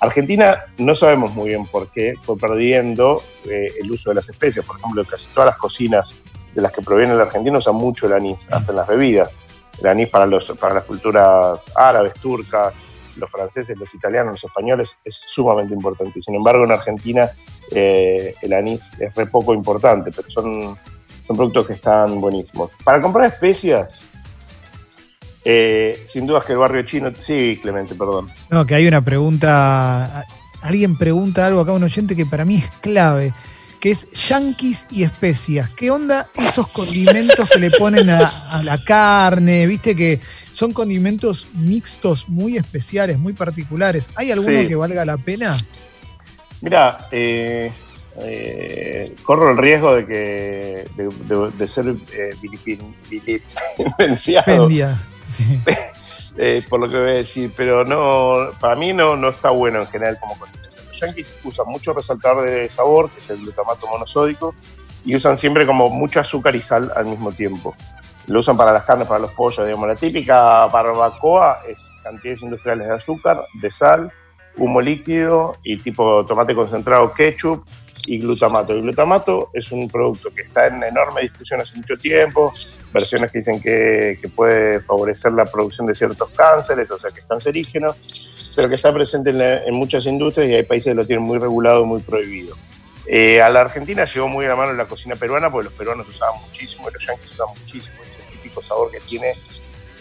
Argentina 0.00 0.66
no 0.78 0.94
sabemos 0.94 1.34
muy 1.34 1.48
bien 1.48 1.66
por 1.66 1.90
qué 1.90 2.14
fue 2.22 2.38
perdiendo 2.38 3.22
eh, 3.44 3.66
el 3.80 3.90
uso 3.90 4.10
de 4.10 4.16
las 4.16 4.28
especias. 4.28 4.64
Por 4.64 4.78
ejemplo, 4.78 5.04
casi 5.04 5.28
todas 5.28 5.46
las 5.50 5.58
cocinas 5.58 6.14
de 6.54 6.62
las 6.62 6.72
que 6.72 6.82
proviene 6.82 7.14
la 7.14 7.24
Argentina 7.24 7.58
usan 7.58 7.74
mucho 7.74 8.06
el 8.06 8.12
anís, 8.12 8.48
hasta 8.50 8.72
en 8.72 8.76
las 8.76 8.86
bebidas. 8.86 9.40
El 9.80 9.88
anís 9.88 10.08
para, 10.08 10.26
los, 10.26 10.50
para 10.52 10.74
las 10.74 10.84
culturas 10.84 11.70
árabes, 11.74 12.12
turcas, 12.14 12.74
los 13.18 13.30
franceses, 13.30 13.76
los 13.76 13.92
italianos, 13.94 14.32
los 14.32 14.44
españoles, 14.44 14.98
es 15.04 15.14
sumamente 15.26 15.74
importante. 15.74 16.22
Sin 16.22 16.34
embargo, 16.34 16.64
en 16.64 16.72
Argentina 16.72 17.30
eh, 17.70 18.34
el 18.40 18.52
anís 18.52 18.92
es 18.98 19.14
re 19.14 19.26
poco 19.26 19.54
importante, 19.54 20.10
pero 20.14 20.30
son, 20.30 20.76
son 21.26 21.36
productos 21.36 21.66
que 21.66 21.72
están 21.74 22.20
buenísimos. 22.20 22.70
Para 22.84 23.00
comprar 23.00 23.26
especias, 23.26 24.02
eh, 25.44 26.02
sin 26.04 26.26
dudas 26.26 26.44
que 26.44 26.52
el 26.52 26.58
barrio 26.58 26.82
chino. 26.82 27.10
Sí, 27.18 27.58
Clemente, 27.62 27.94
perdón. 27.94 28.28
No, 28.50 28.66
que 28.66 28.74
hay 28.74 28.86
una 28.86 29.00
pregunta. 29.00 30.24
Alguien 30.60 30.96
pregunta 30.96 31.46
algo 31.46 31.60
acá, 31.60 31.72
un 31.72 31.84
oyente 31.84 32.16
que 32.16 32.26
para 32.26 32.44
mí 32.44 32.56
es 32.56 32.70
clave. 32.80 33.32
Que 33.80 33.92
es 33.92 34.08
yanquis 34.10 34.86
y 34.90 35.04
especias. 35.04 35.72
¿Qué 35.74 35.90
onda 35.90 36.26
esos 36.34 36.66
condimentos 36.68 37.48
que 37.50 37.58
le 37.60 37.70
ponen 37.70 38.10
a, 38.10 38.26
a 38.50 38.62
la 38.62 38.82
carne? 38.84 39.66
Viste 39.66 39.94
que 39.94 40.20
son 40.52 40.72
condimentos 40.72 41.46
mixtos 41.54 42.28
muy 42.28 42.56
especiales, 42.56 43.18
muy 43.18 43.32
particulares. 43.32 44.10
¿Hay 44.16 44.30
alguno 44.32 44.60
Sí. 44.60 44.68
que 44.68 44.74
valga 44.74 45.04
la 45.04 45.16
pena? 45.16 45.56
Mira, 46.60 47.06
eh, 47.12 47.70
eh, 48.20 49.14
corro 49.22 49.52
el 49.52 49.58
riesgo 49.58 49.94
de 49.94 50.06
que 50.06 50.84
de, 50.96 51.08
de- 51.34 51.50
de 51.56 51.68
ser 51.68 51.86
eh, 52.12 52.30
vilipendiado. 52.42 54.68
Sí. 54.68 55.60
eh, 56.38 56.62
por 56.68 56.80
lo 56.80 56.88
que 56.88 56.98
voy 56.98 57.10
a 57.10 57.14
decir, 57.14 57.52
pero 57.56 57.84
no, 57.84 58.50
para 58.58 58.74
mí 58.76 58.92
no, 58.92 59.16
no 59.16 59.28
está 59.28 59.50
bueno 59.50 59.80
en 59.82 59.86
general 59.86 60.18
como 60.20 60.36
condimento. 60.38 60.67
Yankees 61.00 61.38
usan 61.44 61.66
mucho 61.66 61.92
resaltador 61.92 62.44
de 62.44 62.68
sabor, 62.68 63.10
que 63.10 63.20
es 63.20 63.30
el 63.30 63.38
glutamato 63.38 63.86
monosódico, 63.86 64.54
y 65.04 65.14
usan 65.16 65.36
siempre 65.36 65.66
como 65.66 65.88
mucho 65.90 66.20
azúcar 66.20 66.54
y 66.56 66.60
sal 66.60 66.92
al 66.94 67.06
mismo 67.06 67.32
tiempo. 67.32 67.74
Lo 68.26 68.40
usan 68.40 68.56
para 68.56 68.72
las 68.72 68.84
carnes, 68.84 69.08
para 69.08 69.20
los 69.20 69.32
pollos, 69.32 69.64
digamos. 69.64 69.88
La 69.88 69.96
típica 69.96 70.66
barbacoa 70.66 71.62
es 71.66 71.90
cantidades 72.02 72.42
industriales 72.42 72.88
de 72.88 72.94
azúcar, 72.94 73.42
de 73.60 73.70
sal, 73.70 74.12
humo 74.58 74.80
líquido 74.80 75.56
y 75.62 75.78
tipo 75.78 76.26
tomate 76.26 76.54
concentrado, 76.54 77.12
ketchup 77.12 77.64
y 78.06 78.18
glutamato. 78.18 78.72
El 78.72 78.82
glutamato 78.82 79.50
es 79.52 79.70
un 79.72 79.88
producto 79.88 80.30
que 80.34 80.42
está 80.42 80.66
en 80.66 80.82
enorme 80.82 81.22
discusión 81.22 81.60
hace 81.60 81.76
mucho 81.76 81.96
tiempo, 81.96 82.52
versiones 82.92 83.30
que 83.30 83.38
dicen 83.38 83.60
que, 83.60 84.18
que 84.20 84.28
puede 84.28 84.80
favorecer 84.80 85.32
la 85.32 85.44
producción 85.44 85.86
de 85.86 85.94
ciertos 85.94 86.28
cánceres, 86.30 86.90
o 86.90 86.98
sea 86.98 87.10
que 87.10 87.20
es 87.20 87.26
cancerígeno, 87.26 87.94
pero 88.58 88.68
que 88.68 88.74
está 88.74 88.92
presente 88.92 89.30
en, 89.30 89.38
la- 89.38 89.62
en 89.62 89.72
muchas 89.76 90.04
industrias 90.06 90.50
y 90.50 90.54
hay 90.56 90.64
países 90.64 90.90
que 90.90 90.96
lo 90.96 91.06
tienen 91.06 91.24
muy 91.24 91.38
regulado, 91.38 91.84
muy 91.86 92.00
prohibido. 92.00 92.56
Eh, 93.06 93.40
a 93.40 93.48
la 93.50 93.60
Argentina 93.60 94.04
llegó 94.04 94.26
muy 94.26 94.46
a 94.46 94.56
mano 94.56 94.72
la 94.72 94.86
cocina 94.86 95.14
peruana, 95.14 95.48
porque 95.48 95.66
los 95.66 95.74
peruanos 95.74 96.08
usaban 96.08 96.40
muchísimo, 96.40 96.88
y 96.90 96.92
los 96.92 97.06
yanquis 97.06 97.30
usaban 97.30 97.54
muchísimo, 97.56 97.96
ese 98.02 98.26
típico 98.32 98.60
sabor 98.60 98.90
que 98.90 98.98
tiene 98.98 99.32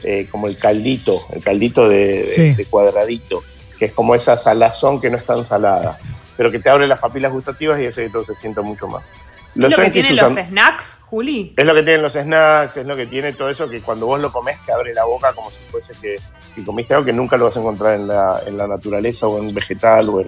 eh, 0.04 0.28
como 0.32 0.48
el 0.48 0.58
caldito, 0.58 1.20
el 1.34 1.44
caldito 1.44 1.88
de, 1.88 2.24
de 2.56 2.66
cuadradito, 2.66 3.44
que 3.78 3.86
es 3.86 3.94
como 3.94 4.16
esa 4.16 4.36
salazón 4.40 5.00
que 5.00 5.12
no 5.12 5.18
es 5.18 5.26
tan 5.26 5.46
salada, 5.46 6.00
pero 6.36 6.50
que 6.50 6.58
te 6.58 6.72
abre 6.72 6.88
las 6.88 7.00
papilas 7.00 7.32
gustativas 7.32 7.80
y 7.80 7.86
hace 7.86 8.06
que 8.06 8.10
todo 8.10 8.26
se 8.26 8.34
sienta 8.36 8.62
mucho 8.62 8.88
más. 8.88 9.14
¿Es 9.56 9.62
lo 9.62 9.70
que 9.70 9.76
yanquis 9.76 9.92
tienen 10.08 10.14
usan- 10.26 10.36
los 10.36 10.46
snacks, 10.48 11.00
Juli? 11.06 11.54
es 11.58 11.66
lo 11.66 11.74
que 11.74 11.84
tienen 11.84 12.02
los 12.04 12.14
snacks, 12.14 12.78
es 12.78 12.86
lo 12.86 12.96
que 12.96 13.08
tiene 13.08 13.34
todo 13.34 13.50
eso 13.50 13.68
que 13.68 13.82
cuando 13.82 14.06
vos 14.06 14.20
lo 14.20 14.32
comés 14.32 14.58
te 14.66 14.72
abre 14.72 14.94
la 14.94 15.04
boca 15.06 15.34
como 15.34 15.50
si 15.52 15.62
fuese 15.72 15.94
que, 16.02 16.18
que 16.56 16.64
comiste 16.64 16.94
algo 16.94 17.06
que 17.06 17.14
nunca 17.14 17.38
lo 17.38 17.46
vas 17.46 17.58
a 17.58 17.60
encontrar 17.60 17.96
en 17.96 18.08
la, 18.08 18.42
en 18.46 18.58
la 18.58 18.68
naturaleza 18.68 19.28
o 19.28 19.40
en 19.40 19.46
un 19.48 19.54
vegetal 19.54 20.10
o 20.10 20.22
en, 20.22 20.28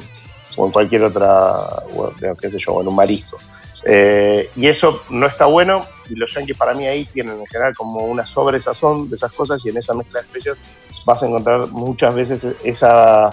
o 0.58 0.65
en 0.65 0.71
cualquier 0.71 1.03
otra, 1.03 1.51
o, 1.95 2.12
en, 2.21 2.36
qué 2.38 2.49
sé 2.49 2.58
yo, 2.60 2.73
o 2.73 2.82
en 2.82 2.88
un 2.88 2.95
marisco. 2.95 3.38
Eh, 3.86 4.49
y 4.55 4.67
eso 4.67 5.03
no 5.10 5.27
está 5.27 5.45
bueno 5.45 5.86
y 6.10 6.15
los 6.15 6.34
yankees 6.34 6.58
para 6.58 6.73
mí 6.73 6.86
ahí 6.88 7.05
tienen 7.05 7.39
en 7.39 7.45
general 7.45 7.73
como 7.75 7.99
una 8.01 8.25
sobresazón 8.25 9.10
de 9.10 9.15
esas 9.15 9.32
cosas 9.32 9.63
y 9.65 9.69
en 9.69 9.77
esa 9.77 9.93
mezcla 9.93 10.19
de 10.19 10.25
especias 10.25 10.58
vas 11.05 11.23
a 11.23 11.27
encontrar 11.27 11.67
muchas 11.67 12.13
veces 12.13 12.47
esa, 12.63 13.29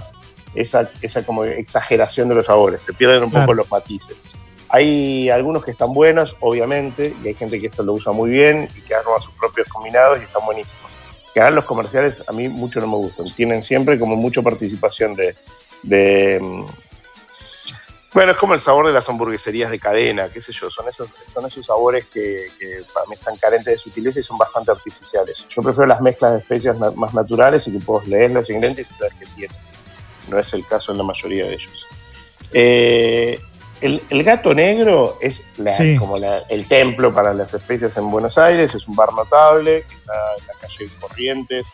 esa, 0.55 0.89
esa 1.03 1.25
como 1.25 1.43
exageración 1.45 2.29
de 2.29 2.37
los 2.37 2.47
sabores, 2.47 2.83
se 2.83 2.93
pierden 2.93 3.25
un 3.25 3.31
Claro. 3.31 3.47
poco 3.47 3.55
los 3.55 3.71
matices. 3.71 4.27
Hay 4.69 5.31
algunos 5.31 5.65
que 5.65 5.71
están 5.71 5.93
buenos, 5.93 6.37
obviamente, 6.41 7.15
y 7.23 7.29
hay 7.29 7.35
gente 7.35 7.61
que 7.61 7.67
esto 7.69 7.83
lo 7.83 7.93
usa 7.93 8.13
muy 8.13 8.31
bien 8.31 8.69
y 8.77 8.81
que 8.83 8.95
arma 8.95 9.21
sus 9.21 9.33
propios 9.35 9.69
combinados 9.69 10.19
y 10.21 10.25
están 10.25 10.45
buenísimos. 10.45 10.91
Que 11.33 11.41
hagan 11.41 11.55
los 11.55 11.65
comerciales 11.67 12.25
a 12.27 12.33
mí 12.33 12.49
mucho 12.49 12.81
no 12.81 12.87
me 12.89 12.97
gustan. 12.97 13.27
Tienen 13.35 13.63
siempre 13.63 13.99
como 13.99 14.17
mucha 14.17 14.43
participación 14.43 15.15
de, 15.15 16.39
mm, 16.41 16.65
bueno, 18.13 18.33
es 18.33 18.39
como 18.39 18.55
el 18.55 18.61
sabor 18.61 18.87
de 18.87 18.93
las 18.95 19.07
hamburgueserías 19.11 19.71
de 19.71 19.79
cadena, 19.79 20.31
qué 20.33 20.41
sé 20.41 20.51
yo, 20.53 20.71
son 20.71 20.89
esos, 20.89 21.11
son 21.31 21.45
esos 21.45 21.67
sabores 21.67 22.07
que, 22.07 22.47
para 22.95 23.07
mí 23.07 23.15
están 23.15 23.37
carentes 23.37 23.75
de 23.75 23.79
sutileza 23.79 24.21
y 24.21 24.23
son 24.23 24.39
bastante 24.39 24.71
artificiales. 24.71 25.47
Yo 25.51 25.61
prefiero 25.61 25.87
las 25.87 26.01
mezclas 26.01 26.33
de 26.33 26.39
especias 26.39 26.79
na- 26.79 26.93
más 26.93 27.13
naturales 27.13 27.69
y 27.69 27.73
que 27.73 27.79
puedo 27.85 28.05
leer 28.07 28.31
los 28.31 28.49
ingredientes 28.49 28.91
y 28.91 28.95
saber 28.95 29.13
qué 29.19 29.27
tienen. 29.37 29.57
No 30.31 30.39
es 30.39 30.53
el 30.55 30.67
caso 30.67 30.93
en 30.93 30.99
la 30.99 31.05
mayoría 31.05 31.47
de 31.47 31.55
ellos. 31.55 31.87
Eh, 32.53 33.39
el, 33.81 34.03
el 34.11 34.25
gato 34.25 34.55
negro 34.55 35.19
es 35.21 35.55
la- 35.59 35.77
Sí. 35.77 35.97
como 35.97 36.17
la- 36.19 36.39
el 36.49 36.67
templo 36.67 37.13
para 37.13 37.33
las 37.35 37.53
especias 37.55 37.97
en 37.97 38.11
Buenos 38.11 38.39
Aires, 38.39 38.75
es 38.75 38.87
un 38.89 38.97
bar 38.97 39.13
notable 39.13 39.85
que 39.89 39.95
está 39.95 40.13
en 40.39 40.47
la 40.47 40.53
calle 40.61 40.89
Corrientes 41.01 41.69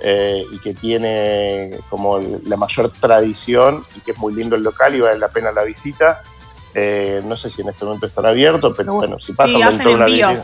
eh, 0.00 0.44
y 0.52 0.58
que 0.58 0.74
tiene 0.74 1.78
como 1.90 2.18
la 2.44 2.56
mayor 2.56 2.90
tradición 2.90 3.84
y 3.96 4.00
que 4.00 4.12
es 4.12 4.18
muy 4.18 4.32
lindo 4.34 4.54
el 4.56 4.62
local 4.62 4.94
y 4.94 5.00
vale 5.00 5.18
la 5.18 5.28
pena 5.28 5.50
la 5.50 5.64
visita. 5.64 6.20
Eh, 6.74 7.20
no 7.24 7.36
sé 7.36 7.50
si 7.50 7.62
en 7.62 7.70
este 7.70 7.84
momento 7.84 8.06
estará 8.06 8.28
abierto, 8.28 8.72
pero 8.74 8.94
bueno, 8.94 9.18
si 9.18 9.32
pasan 9.32 9.56
Sí, 9.56 9.62
hacen 9.62 9.88
envíos. 9.88 10.06
vidriera- 10.06 10.42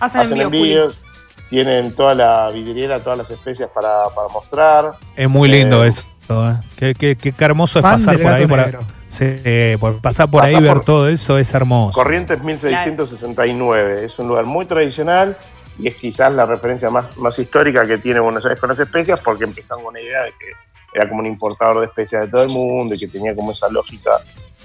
Hacen, 0.00 0.20
hacen 0.20 0.40
envíos, 0.40 0.94
envíos, 0.94 1.48
tienen 1.50 1.92
toda 1.94 2.14
la 2.14 2.50
vidriera, 2.50 3.00
todas 3.00 3.18
las 3.18 3.30
especias 3.30 3.68
para, 3.72 4.04
para 4.14 4.28
mostrar. 4.28 4.92
Es 5.14 5.28
muy 5.28 5.48
lindo 5.48 5.84
Eh, 5.84 5.88
eso. 5.88 6.04
¿eh? 6.30 6.54
Qué, 6.76 6.94
qué- 7.16 7.32
qué 7.32 7.44
hermoso 7.44 7.78
es 7.78 7.82
pasar 7.84 8.18
por 8.20 8.32
ahí. 8.32 8.46
Por. 8.46 8.97
Sí, 9.08 9.34
por 9.80 10.00
pasar 10.00 10.30
por 10.30 10.42
Pasa 10.42 10.56
ahí 10.56 10.62
y 10.62 10.66
ver 10.66 10.74
por- 10.76 10.84
todo 10.84 11.08
eso 11.08 11.38
es 11.38 11.52
hermoso. 11.54 11.94
Corrientes 11.94 12.42
1669, 12.42 14.04
es 14.04 14.18
un 14.18 14.28
lugar 14.28 14.44
muy 14.44 14.66
tradicional 14.66 15.36
y 15.78 15.88
es 15.88 15.94
quizás 15.96 16.32
la 16.32 16.46
referencia 16.46 16.90
más, 16.90 17.16
más 17.16 17.38
histórica 17.38 17.84
que 17.86 17.98
tiene 17.98 18.20
Buenos 18.20 18.44
Aires 18.44 18.58
con 18.60 18.68
las 18.68 18.78
especias 18.78 19.20
porque 19.20 19.44
empezaron 19.44 19.84
con 19.84 19.92
una 19.94 20.00
idea 20.00 20.22
de 20.22 20.30
que 20.30 20.46
era 20.94 21.08
como 21.08 21.20
un 21.20 21.26
importador 21.26 21.80
de 21.80 21.86
especias 21.86 22.22
de 22.22 22.28
todo 22.28 22.42
el 22.42 22.50
mundo 22.50 22.94
y 22.94 22.98
que 22.98 23.08
tenía 23.08 23.34
como 23.34 23.52
esa 23.52 23.68
lógica 23.68 24.10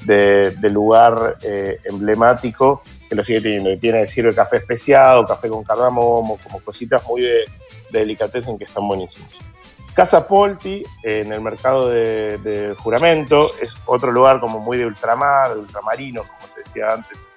de, 0.06 0.51
de 0.51 0.69
lugar 0.69 1.38
eh, 1.43 1.79
emblemático 1.86 2.82
que 3.10 3.15
lo 3.15 3.23
sigue 3.23 3.41
teniendo. 3.41 3.69
que 3.71 3.77
Tiene, 3.77 4.08
sirve 4.08 4.34
café 4.34 4.58
especiado, 4.58 5.25
café 5.25 5.49
con 5.49 5.63
cardamomo, 5.63 6.38
como 6.41 6.60
cositas 6.62 7.03
muy 7.08 7.21
de, 7.21 7.45
de 7.91 7.99
delicatessen 7.99 8.58
que 8.58 8.63
están 8.63 8.88
buenísimos. 8.88 9.29
Casa 9.93 10.27
Polti, 10.27 10.84
en 11.03 11.32
el 11.32 11.41
mercado 11.41 11.88
de, 11.89 12.75
juramento, 12.79 13.47
es 13.62 13.77
otro 13.86 14.12
lugar 14.12 14.39
como 14.39 14.60
muy 14.60 14.77
de 14.77 14.86
ultramar, 14.88 15.53
de 15.53 15.60
ultramarino, 15.60 16.23
como 16.23 16.53
se 16.53 16.62
decía 16.63 16.93
antes, 16.93 17.29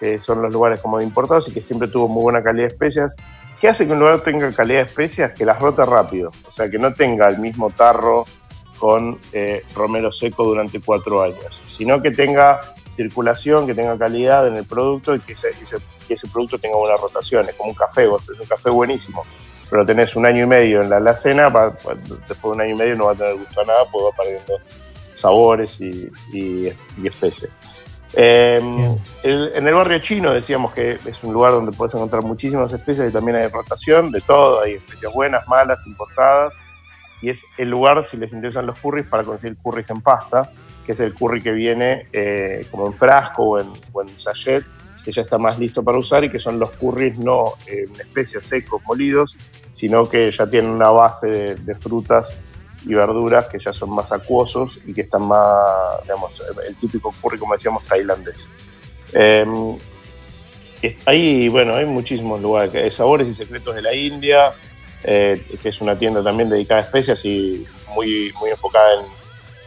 que 0.00 0.18
son 0.18 0.42
los 0.42 0.52
lugares 0.52 0.80
como 0.80 0.98
de 0.98 1.04
importados 1.04 1.48
y 1.48 1.52
que 1.52 1.60
siempre 1.60 1.86
tuvo 1.88 2.08
muy 2.08 2.22
buena 2.22 2.42
calidad 2.42 2.64
de 2.68 2.72
especias. 2.74 3.14
¿Qué 3.60 3.68
hace 3.68 3.86
que 3.86 3.92
un 3.92 4.00
lugar 4.00 4.22
tenga 4.22 4.52
calidad 4.52 4.80
de 4.80 4.86
especias? 4.86 5.32
Que 5.34 5.44
las 5.44 5.60
rota 5.60 5.84
rápido, 5.84 6.32
o 6.48 6.50
sea, 6.50 6.68
que 6.68 6.78
no 6.78 6.92
tenga 6.94 7.28
el 7.28 7.38
mismo 7.38 7.70
tarro 7.70 8.24
con 8.78 9.18
eh, 9.32 9.62
romero 9.74 10.10
seco 10.10 10.42
durante 10.42 10.80
cuatro 10.80 11.22
años, 11.22 11.62
sino 11.66 12.00
que 12.02 12.10
tenga 12.10 12.60
circulación, 12.88 13.66
que 13.66 13.74
tenga 13.74 13.96
calidad 13.98 14.48
en 14.48 14.56
el 14.56 14.64
producto 14.64 15.14
y 15.14 15.20
que 15.20 15.34
ese, 15.34 15.50
ese- 15.50 16.28
producto 16.32 16.58
tenga 16.58 16.76
buena 16.76 16.96
rotación. 16.96 17.46
Es 17.48 17.54
como 17.54 17.70
un 17.70 17.76
café, 17.76 18.06
vos 18.06 18.24
tenés 18.24 18.40
un 18.40 18.46
café 18.46 18.70
buenísimo, 18.70 19.22
pero 19.70 19.86
tenés 19.86 20.16
un 20.16 20.26
año 20.26 20.42
y 20.44 20.46
medio 20.46 20.82
en 20.82 20.90
la 20.90 20.96
alacena, 20.96 21.48
después 21.48 21.96
de 22.42 22.48
un 22.48 22.60
año 22.60 22.74
y 22.74 22.78
medio 22.78 22.96
no 22.96 23.06
va 23.06 23.12
a 23.12 23.14
tener 23.14 23.36
gusto 23.36 23.60
a 23.60 23.64
nada, 23.64 23.84
porque 23.90 24.04
va 24.10 24.16
perdiendo 24.24 24.54
sabores 25.14 25.80
y, 25.80 26.08
y, 26.32 26.68
y 27.00 27.06
especies. 27.06 27.50
Eh, 28.14 28.60
el- 29.22 29.52
en 29.54 29.68
el 29.68 29.74
barrio 29.74 30.00
chino 30.00 30.32
decíamos 30.32 30.72
que 30.72 30.98
es 31.06 31.22
un 31.22 31.32
lugar 31.32 31.52
donde 31.52 31.70
puedes 31.70 31.94
encontrar 31.94 32.22
muchísimas 32.22 32.72
especies 32.72 33.08
y 33.08 33.12
también 33.12 33.36
hay 33.36 33.46
rotación 33.46 34.10
de 34.10 34.20
todo, 34.20 34.60
hay 34.62 34.74
especies 34.74 35.12
buenas, 35.14 35.46
malas, 35.46 35.86
importadas, 35.86 36.58
y 37.22 37.28
es 37.30 37.44
el 37.58 37.70
lugar, 37.70 38.02
si 38.02 38.16
les 38.16 38.32
interesan 38.32 38.66
los 38.66 38.78
curries, 38.80 39.06
para 39.06 39.22
conseguir 39.22 39.56
curries 39.58 39.90
en 39.90 40.00
pasta, 40.00 40.50
que 40.84 40.92
es 40.92 41.00
el 41.00 41.14
curry 41.14 41.42
que 41.42 41.52
viene 41.52 42.08
eh, 42.12 42.66
como 42.70 42.86
en 42.88 42.94
frasco 42.94 43.42
o 43.44 43.60
en, 43.60 43.70
o 43.92 44.02
en 44.02 44.16
sachet, 44.18 44.64
que 45.04 45.12
ya 45.12 45.22
está 45.22 45.38
más 45.38 45.58
listo 45.58 45.82
para 45.84 45.96
usar 45.98 46.24
y 46.24 46.30
que 46.30 46.38
son 46.38 46.58
los 46.58 46.70
curries 46.70 47.18
no 47.18 47.52
en 47.66 47.90
especias 48.00 48.44
secos 48.44 48.82
molidos, 48.86 49.36
sino 49.72 50.08
que 50.08 50.30
ya 50.30 50.48
tienen 50.48 50.70
una 50.70 50.90
base 50.90 51.54
de, 51.56 51.74
frutas 51.74 52.36
y 52.86 52.94
verduras 52.94 53.46
que 53.46 53.58
ya 53.58 53.72
son 53.72 53.90
más 53.94 54.12
acuosos 54.12 54.78
y 54.86 54.94
que 54.94 55.02
están 55.02 55.22
más, 55.22 56.02
digamos, 56.02 56.32
el 56.66 56.76
típico 56.76 57.14
curry, 57.20 57.38
como 57.38 57.54
decíamos, 57.54 57.84
tailandés. 57.84 58.48
Eh, 59.12 59.46
es- 60.82 60.96
hay, 61.04 61.48
bueno, 61.48 61.74
hay 61.74 61.84
muchísimos 61.84 62.40
lugares, 62.40 62.74
hay 62.74 62.90
Sabores 62.90 63.28
y 63.28 63.34
Secretos 63.34 63.74
de 63.74 63.82
la 63.82 63.94
India, 63.94 64.52
eh, 65.04 65.42
que 65.62 65.68
es 65.70 65.80
una 65.80 65.98
tienda 65.98 66.22
también 66.22 66.48
dedicada 66.48 66.80
a 66.80 66.84
especias 66.84 67.24
y 67.24 67.66
muy, 67.94 68.32
muy 68.38 68.50
enfocada 68.50 69.02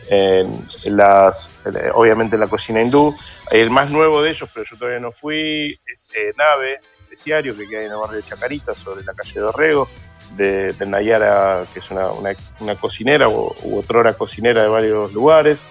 en, 0.09 0.97
las, 0.97 1.61
eh, 1.65 1.91
obviamente 1.93 2.35
en 2.35 2.41
la 2.41 2.47
cocina 2.47 2.81
hindú. 2.81 3.13
El 3.51 3.69
más 3.69 3.89
nuevo 3.89 4.21
de 4.21 4.31
ellos, 4.31 4.49
pero 4.53 4.65
yo 4.69 4.77
todavía 4.77 4.99
no 4.99 5.11
fui, 5.11 5.79
es 5.85 6.07
eh, 6.15 6.33
Nave, 6.37 6.79
especiario, 7.13 7.55
que 7.55 7.67
queda 7.67 7.83
en 7.83 7.91
el 7.91 7.97
barrio 7.97 8.17
de 8.17 8.23
Chacarita, 8.23 8.73
sobre 8.75 9.03
la 9.03 9.13
calle 9.13 9.39
Dorrego, 9.39 9.87
de, 10.35 10.73
de 10.73 10.85
Nayara, 10.85 11.63
que 11.71 11.79
es 11.79 11.91
una, 11.91 12.11
una- 12.11 12.35
una 12.59 12.75
cocinera 12.75 13.29
o, 13.29 13.55
u 13.63 13.77
otrora 13.79 14.13
cocinera 14.13 14.63
de 14.63 14.67
varios 14.67 15.13
lugares. 15.13 15.63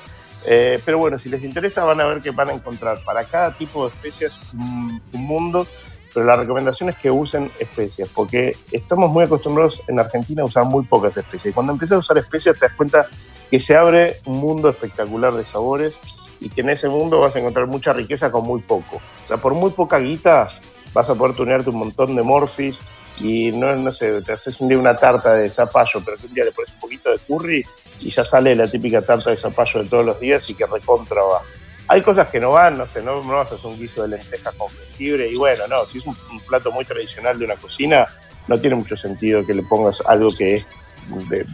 Eh, 0.44 0.80
pero 0.84 0.98
bueno, 0.98 1.18
si 1.18 1.28
les 1.28 1.44
interesa 1.44 1.84
van 1.84 2.00
a 2.00 2.04
ver 2.06 2.20
que 2.20 2.30
van 2.30 2.50
a 2.50 2.52
encontrar 2.52 2.98
para 3.04 3.24
cada 3.24 3.52
tipo 3.56 3.84
de 3.84 3.90
especias 3.92 4.40
un, 4.52 5.00
un 5.12 5.22
mundo, 5.24 5.66
pero 6.12 6.26
la 6.26 6.36
recomendación 6.36 6.90
es 6.90 6.96
que 6.96 7.10
usen 7.10 7.50
especias, 7.58 8.08
porque 8.08 8.56
estamos 8.70 9.10
muy 9.10 9.24
acostumbrados 9.24 9.82
en 9.88 9.98
Argentina 9.98 10.42
a 10.42 10.44
usar 10.44 10.64
muy 10.64 10.84
pocas 10.84 11.16
especies. 11.16 11.54
Cuando 11.54 11.72
empiezas 11.72 11.96
a 11.96 11.98
usar 12.00 12.18
especias 12.18 12.56
te 12.58 12.66
das 12.66 12.76
cuenta 12.76 13.06
que 13.50 13.58
se 13.60 13.76
abre 13.76 14.20
un 14.26 14.38
mundo 14.38 14.68
espectacular 14.68 15.32
de 15.32 15.44
sabores 15.44 15.98
y 16.40 16.50
que 16.50 16.60
en 16.62 16.70
ese 16.70 16.88
mundo 16.88 17.20
vas 17.20 17.34
a 17.36 17.38
encontrar 17.38 17.66
mucha 17.66 17.92
riqueza 17.92 18.30
con 18.30 18.42
muy 18.44 18.60
poco. 18.60 18.96
O 18.96 19.26
sea, 19.26 19.36
por 19.38 19.54
muy 19.54 19.70
poca 19.70 19.98
guita 20.00 20.48
vas 20.92 21.08
a 21.10 21.14
poder 21.14 21.34
tunearte 21.34 21.70
un 21.70 21.78
montón 21.78 22.14
de 22.14 22.22
morfis 22.22 22.82
y 23.20 23.52
no, 23.52 23.74
no 23.76 23.92
sé, 23.92 24.22
te 24.22 24.32
haces 24.32 24.60
un 24.60 24.68
día 24.68 24.78
una 24.78 24.96
tarta 24.96 25.34
de 25.34 25.50
zapallo, 25.50 26.02
pero 26.04 26.16
un 26.22 26.34
día 26.34 26.44
le 26.44 26.52
pones 26.52 26.72
un 26.72 26.80
poquito 26.80 27.10
de 27.10 27.18
curry 27.18 27.64
y 28.00 28.10
ya 28.10 28.24
sale 28.24 28.54
la 28.54 28.70
típica 28.70 29.02
tarta 29.02 29.30
de 29.30 29.36
zapallo 29.36 29.82
de 29.82 29.88
todos 29.88 30.04
los 30.04 30.20
días 30.20 30.48
y 30.50 30.54
que 30.54 30.66
recontra 30.66 31.22
va. 31.22 31.40
Hay 31.88 32.00
cosas 32.00 32.28
que 32.28 32.40
no 32.40 32.52
van, 32.52 32.78
no 32.78 32.88
sé, 32.88 33.02
no, 33.02 33.22
no 33.22 33.32
vas 33.32 33.52
a 33.52 33.54
hacer 33.56 33.66
un 33.66 33.78
guiso 33.78 34.02
de 34.02 34.08
lentejas 34.08 34.54
con 34.54 34.68
jengibre 34.68 35.28
y 35.28 35.36
bueno, 35.36 35.66
no, 35.66 35.86
si 35.86 35.98
es 35.98 36.06
un, 36.06 36.16
plato 36.48 36.72
muy 36.72 36.84
tradicional 36.84 37.38
de 37.38 37.44
una 37.44 37.56
cocina, 37.56 38.06
no 38.48 38.58
tiene 38.58 38.76
mucho 38.76 38.96
sentido 38.96 39.44
que 39.44 39.54
le 39.54 39.62
pongas 39.62 40.02
algo 40.06 40.32
que 40.32 40.54
es 40.54 40.66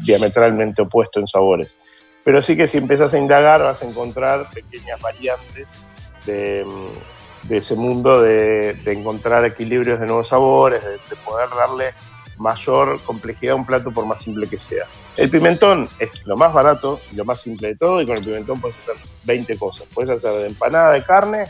diametralmente 0.02 0.82
opuesto 0.82 1.20
en 1.20 1.26
sabores. 1.26 1.76
Pero 2.24 2.42
sí 2.42 2.56
que 2.56 2.66
si 2.66 2.78
empezás 2.78 3.14
a 3.14 3.18
indagar 3.18 3.62
vas 3.62 3.82
a 3.82 3.86
encontrar 3.86 4.50
pequeñas 4.50 5.00
variantes 5.00 5.78
de, 6.26 6.64
mm, 6.64 7.17
de 7.48 7.56
ese 7.58 7.74
mundo 7.74 8.20
de, 8.20 8.76
encontrar 8.86 9.44
equilibrios 9.44 10.00
de 10.00 10.06
nuevos 10.06 10.28
sabores, 10.28 10.84
de, 10.84 10.92
de 10.92 11.16
poder 11.24 11.48
darle 11.50 11.94
mayor 12.38 13.00
complejidad 13.02 13.52
a 13.52 13.56
un 13.56 13.66
plato 13.66 13.90
por 13.90 14.06
más 14.06 14.20
simple 14.20 14.46
que 14.46 14.56
sea. 14.56 14.86
El 15.16 15.30
pimentón 15.30 15.88
es 15.98 16.26
lo 16.26 16.36
más 16.36 16.52
barato 16.52 17.00
y 17.12 17.16
lo 17.16 17.24
más 17.24 17.40
simple 17.40 17.68
de 17.68 17.76
todo 17.76 18.00
y 18.00 18.06
con 18.06 18.16
el 18.16 18.22
pimentón 18.22 18.60
puedes 18.60 18.76
hacer 18.78 18.94
20 19.24 19.56
cosas. 19.58 19.86
Puedes 19.92 20.10
hacer 20.10 20.40
de 20.40 20.46
empanada 20.46 20.92
de 20.92 21.02
carne 21.02 21.44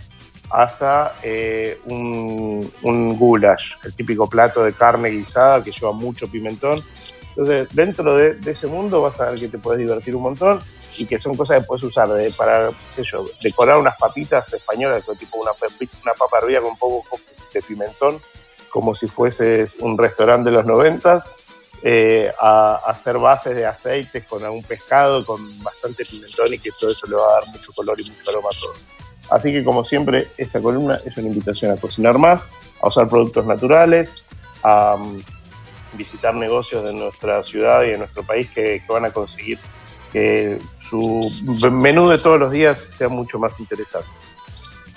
hasta 0.51 1.17
eh, 1.23 1.79
un, 1.87 2.71
un 2.83 3.19
goulash, 3.19 3.75
el 3.85 3.95
típico 3.95 4.29
plato 4.29 4.65
de 4.65 4.73
carne 4.73 5.11
guisada 5.11 5.63
que 5.63 5.71
lleva 5.71 5.93
mucho 5.93 6.29
pimentón. 6.29 6.79
Entonces, 7.31 7.69
dentro 7.73 8.17
de, 8.17 8.35
de 8.35 8.51
ese 8.51 8.67
mundo 8.67 9.03
vas 9.03 9.21
a 9.21 9.31
ver 9.31 9.39
que 9.39 9.49
te 9.49 9.59
puedes 9.59 9.79
divertir 9.79 10.17
un 10.17 10.23
montón 10.23 10.61
y 10.99 11.07
que 11.07 11.19
son 11.21 11.37
cosas 11.37 11.61
que 11.61 11.67
puedes 11.67 11.85
usar 11.85 12.09
de- 12.09 12.31
para, 12.37 12.69
qué 12.69 13.03
sé 13.03 13.05
yo, 13.05 13.27
decorar 13.43 13.79
unas 13.79 13.97
papitas 13.97 14.53
españolas, 14.53 15.05
tipo 15.19 15.39
una, 15.39 15.53
una 15.53 16.15
papa 16.15 16.39
hervida 16.43 16.61
con 16.61 16.71
un 16.71 16.79
poco 16.79 17.19
de 17.53 17.63
pimentón, 17.63 18.21
como 18.71 18.95
si 18.95 19.07
fueses 19.07 19.77
un 19.81 19.97
restaurante 19.97 20.51
de 20.51 20.57
los 20.57 20.67
noventas, 20.67 21.31
eh, 21.83 22.33
a, 22.41 22.83
a 22.85 22.91
hacer 22.91 23.19
bases 23.19 23.55
de 23.55 23.65
aceites 23.65 24.25
con 24.27 24.45
algún 24.45 24.63
pescado, 24.65 25.25
con 25.25 25.63
bastante 25.63 26.05
pimentón 26.05 26.53
y 26.53 26.59
que 26.59 26.71
todo 26.73 26.91
eso 26.91 27.07
le 27.07 27.15
va 27.15 27.29
a 27.29 27.33
dar 27.41 27.47
mucho 27.49 27.71
color 27.75 28.01
y 28.01 28.11
mucho 28.11 28.31
aroma 28.31 28.49
a 28.53 28.59
todo. 28.61 28.75
Así 29.31 29.53
que 29.53 29.63
como 29.63 29.85
siempre, 29.85 30.27
esta 30.37 30.61
columna 30.61 30.97
es 31.05 31.17
una 31.19 31.29
invitación 31.29 31.71
a 31.71 31.77
cocinar 31.77 32.19
más, 32.19 32.51
a 32.83 32.89
usar 32.89 33.09
productos 33.09 33.45
naturales, 33.47 34.25
a 34.63 34.97
um, 34.97 35.23
visitar 35.93 36.35
negocios 36.35 36.83
de 36.83 36.93
nuestra 36.95 37.43
ciudad 37.45 37.83
y 37.85 37.91
de 37.91 37.99
nuestro 37.99 38.23
país 38.25 38.51
que, 38.51 38.83
que 38.85 38.93
van 38.93 39.05
a 39.05 39.11
conseguir 39.11 39.59
que 40.13 40.59
su 40.81 41.21
menú 41.71 42.09
de 42.09 42.19
todos 42.19 42.39
los 42.39 42.51
días 42.51 42.87
sea 42.89 43.09
mucho 43.09 43.39
más 43.39 43.59
interesante. 43.61 44.09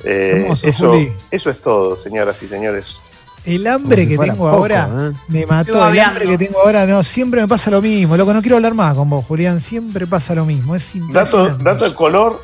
Eh, 0.04 0.42
Hermoso, 0.42 0.68
eso, 0.68 0.94
eso 1.30 1.50
es 1.50 1.62
todo, 1.62 1.98
señoras 1.98 2.42
y 2.44 2.48
señores. 2.48 2.98
El 3.46 3.66
hambre 3.66 4.08
que 4.08 4.18
tengo 4.18 4.36
poco, 4.36 4.50
ahora 4.50 4.88
¿eh? 4.88 5.18
me 5.28 5.46
mató. 5.46 5.90
El 5.90 6.00
hambre 6.00 6.28
que 6.28 6.38
tengo 6.38 6.60
ahora, 6.60 6.86
no, 6.86 7.04
siempre 7.04 7.42
me 7.42 7.48
pasa 7.48 7.72
lo 7.72 7.82
mismo. 7.82 8.16
Loco, 8.16 8.34
no 8.34 8.42
quiero 8.42 8.58
hablar 8.58 8.76
más 8.76 8.96
con 8.96 9.10
vos, 9.10 9.26
Julián. 9.26 9.62
Siempre 9.62 10.06
pasa 10.06 10.36
lo 10.36 10.46
mismo. 10.46 10.76
Es 10.76 10.92
Dato, 11.12 11.58
dato 11.58 11.86
de 11.86 11.96
color, 11.96 12.40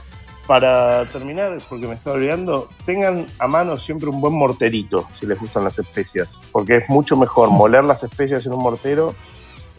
para 0.48 1.06
terminar, 1.06 1.62
porque 1.70 1.88
me 1.88 1.96
estaba 1.96 2.16
olvidando, 2.16 2.70
tengan 2.86 3.28
a 3.38 3.48
mano 3.48 3.78
siempre 3.78 4.10
un 4.10 4.22
buen 4.22 4.34
morterito, 4.34 5.08
si 5.12 5.28
les 5.28 5.38
gustan 5.38 5.66
las 5.66 5.78
especias, 5.78 6.42
porque 6.52 6.78
es 6.78 6.90
mucho 6.90 7.18
mejor 7.18 7.52
moler 7.52 7.84
las 7.84 8.04
especias 8.04 8.46
en 8.46 8.54
un 8.54 8.64
mortero 8.64 9.14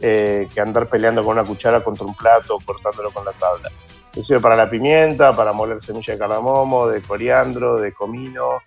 eh, 0.01 0.49
que 0.53 0.61
andar 0.61 0.89
peleando 0.89 1.23
con 1.23 1.33
una 1.39 1.45
cuchara 1.47 1.83
contra 1.83 2.07
un 2.07 2.15
plato 2.15 2.57
o 2.57 2.61
cortándolo 2.61 3.11
con 3.11 3.25
la 3.25 3.33
tabla. 3.33 3.71
Eso 4.13 4.23
sirve 4.23 4.41
para 4.41 4.57
la 4.57 4.69
pimienta, 4.71 5.35
para 5.37 5.53
moler 5.53 5.81
semilla 5.83 6.15
de 6.15 6.19
cardamomo, 6.19 6.89
de 6.89 7.01
coriandro, 7.03 7.79
de 7.79 7.93
comino, 7.93 8.59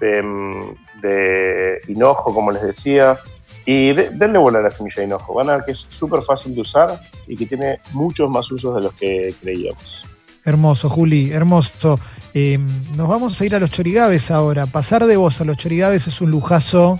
de, 0.00 0.22
mm, 0.22 1.00
de 1.02 1.80
hinojo, 1.88 2.34
como 2.34 2.50
les 2.50 2.62
decía. 2.62 3.18
Y 3.64 3.92
de- 3.92 4.10
denle 4.10 4.38
bola 4.38 4.58
a 4.58 4.62
la 4.62 4.70
semilla 4.70 4.96
de 4.96 5.04
hinojo. 5.04 5.34
Van 5.34 5.50
a 5.50 5.56
ver 5.56 5.64
que 5.66 5.72
es 5.72 5.86
súper 5.88 6.22
fácil 6.22 6.54
de 6.54 6.62
usar 6.62 7.00
y 7.26 7.36
que 7.36 7.46
tiene 7.46 7.80
muchos 7.92 8.28
más 8.30 8.50
usos 8.50 8.74
de 8.74 8.80
los 8.82 8.94
que 8.94 9.34
creíamos. 9.40 10.02
Hermoso, 10.44 10.88
Juli, 10.88 11.30
hermoso. 11.32 11.98
Eh, 12.32 12.58
nos 12.96 13.08
vamos 13.08 13.38
a 13.40 13.44
ir 13.44 13.54
a 13.54 13.58
los 13.58 13.70
chorigaves 13.70 14.30
ahora. 14.30 14.66
Pasar 14.66 15.04
de 15.04 15.16
vos 15.18 15.40
a 15.40 15.44
los 15.44 15.56
chorigaves 15.58 16.06
es 16.06 16.20
un 16.20 16.30
lujazo 16.30 16.98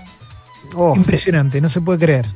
Oh, 0.75 0.95
impresionante, 0.95 1.59
no 1.61 1.69
se 1.69 1.81
puede 1.81 1.97
creer. 1.97 2.27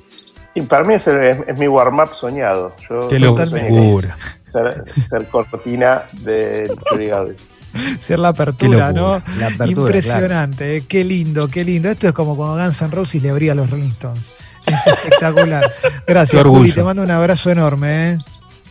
Y 0.55 0.61
para 0.61 0.83
mí 0.83 0.93
es, 0.93 1.07
es- 1.07 1.37
es 1.47 1.57
mi 1.59 1.67
warm-up 1.67 2.13
soñado. 2.13 2.75
Yo 2.89 3.07
Qué 3.07 3.17
locura. 3.19 4.17
ser, 4.45 4.83
ser 5.03 5.27
cortina 5.27 6.03
de 6.21 6.71
Chorigaves. 6.89 7.55
Ser 7.99 8.19
la 8.19 8.27
apertura, 8.27 8.93
¿no? 8.93 9.15
locura. 9.15 9.33
la 9.39 9.47
apertura, 9.47 9.67
Impresionante, 9.71 10.83
qué 10.87 11.03
lindo, 11.03 11.47
qué 11.47 11.63
lindo. 11.63 11.89
Esto 11.89 12.07
es 12.07 12.13
como 12.13 12.35
cuando 12.37 12.63
Guns 12.63 12.79
N' 12.83 12.91
Roses 12.91 13.23
le 13.23 13.31
abría 13.31 13.53
a 13.53 13.55
los 13.55 13.67
Rolling 13.67 13.89
Stones. 13.89 14.31
Es 14.67 14.85
espectacular. 14.87 15.73
Gracias. 16.07 16.43
Juli. 16.43 16.71
Te 16.71 16.83
mando 16.83 17.01
un 17.01 17.09
abrazo 17.09 17.49
enorme. 17.49 18.11
¿eh? 18.11 18.17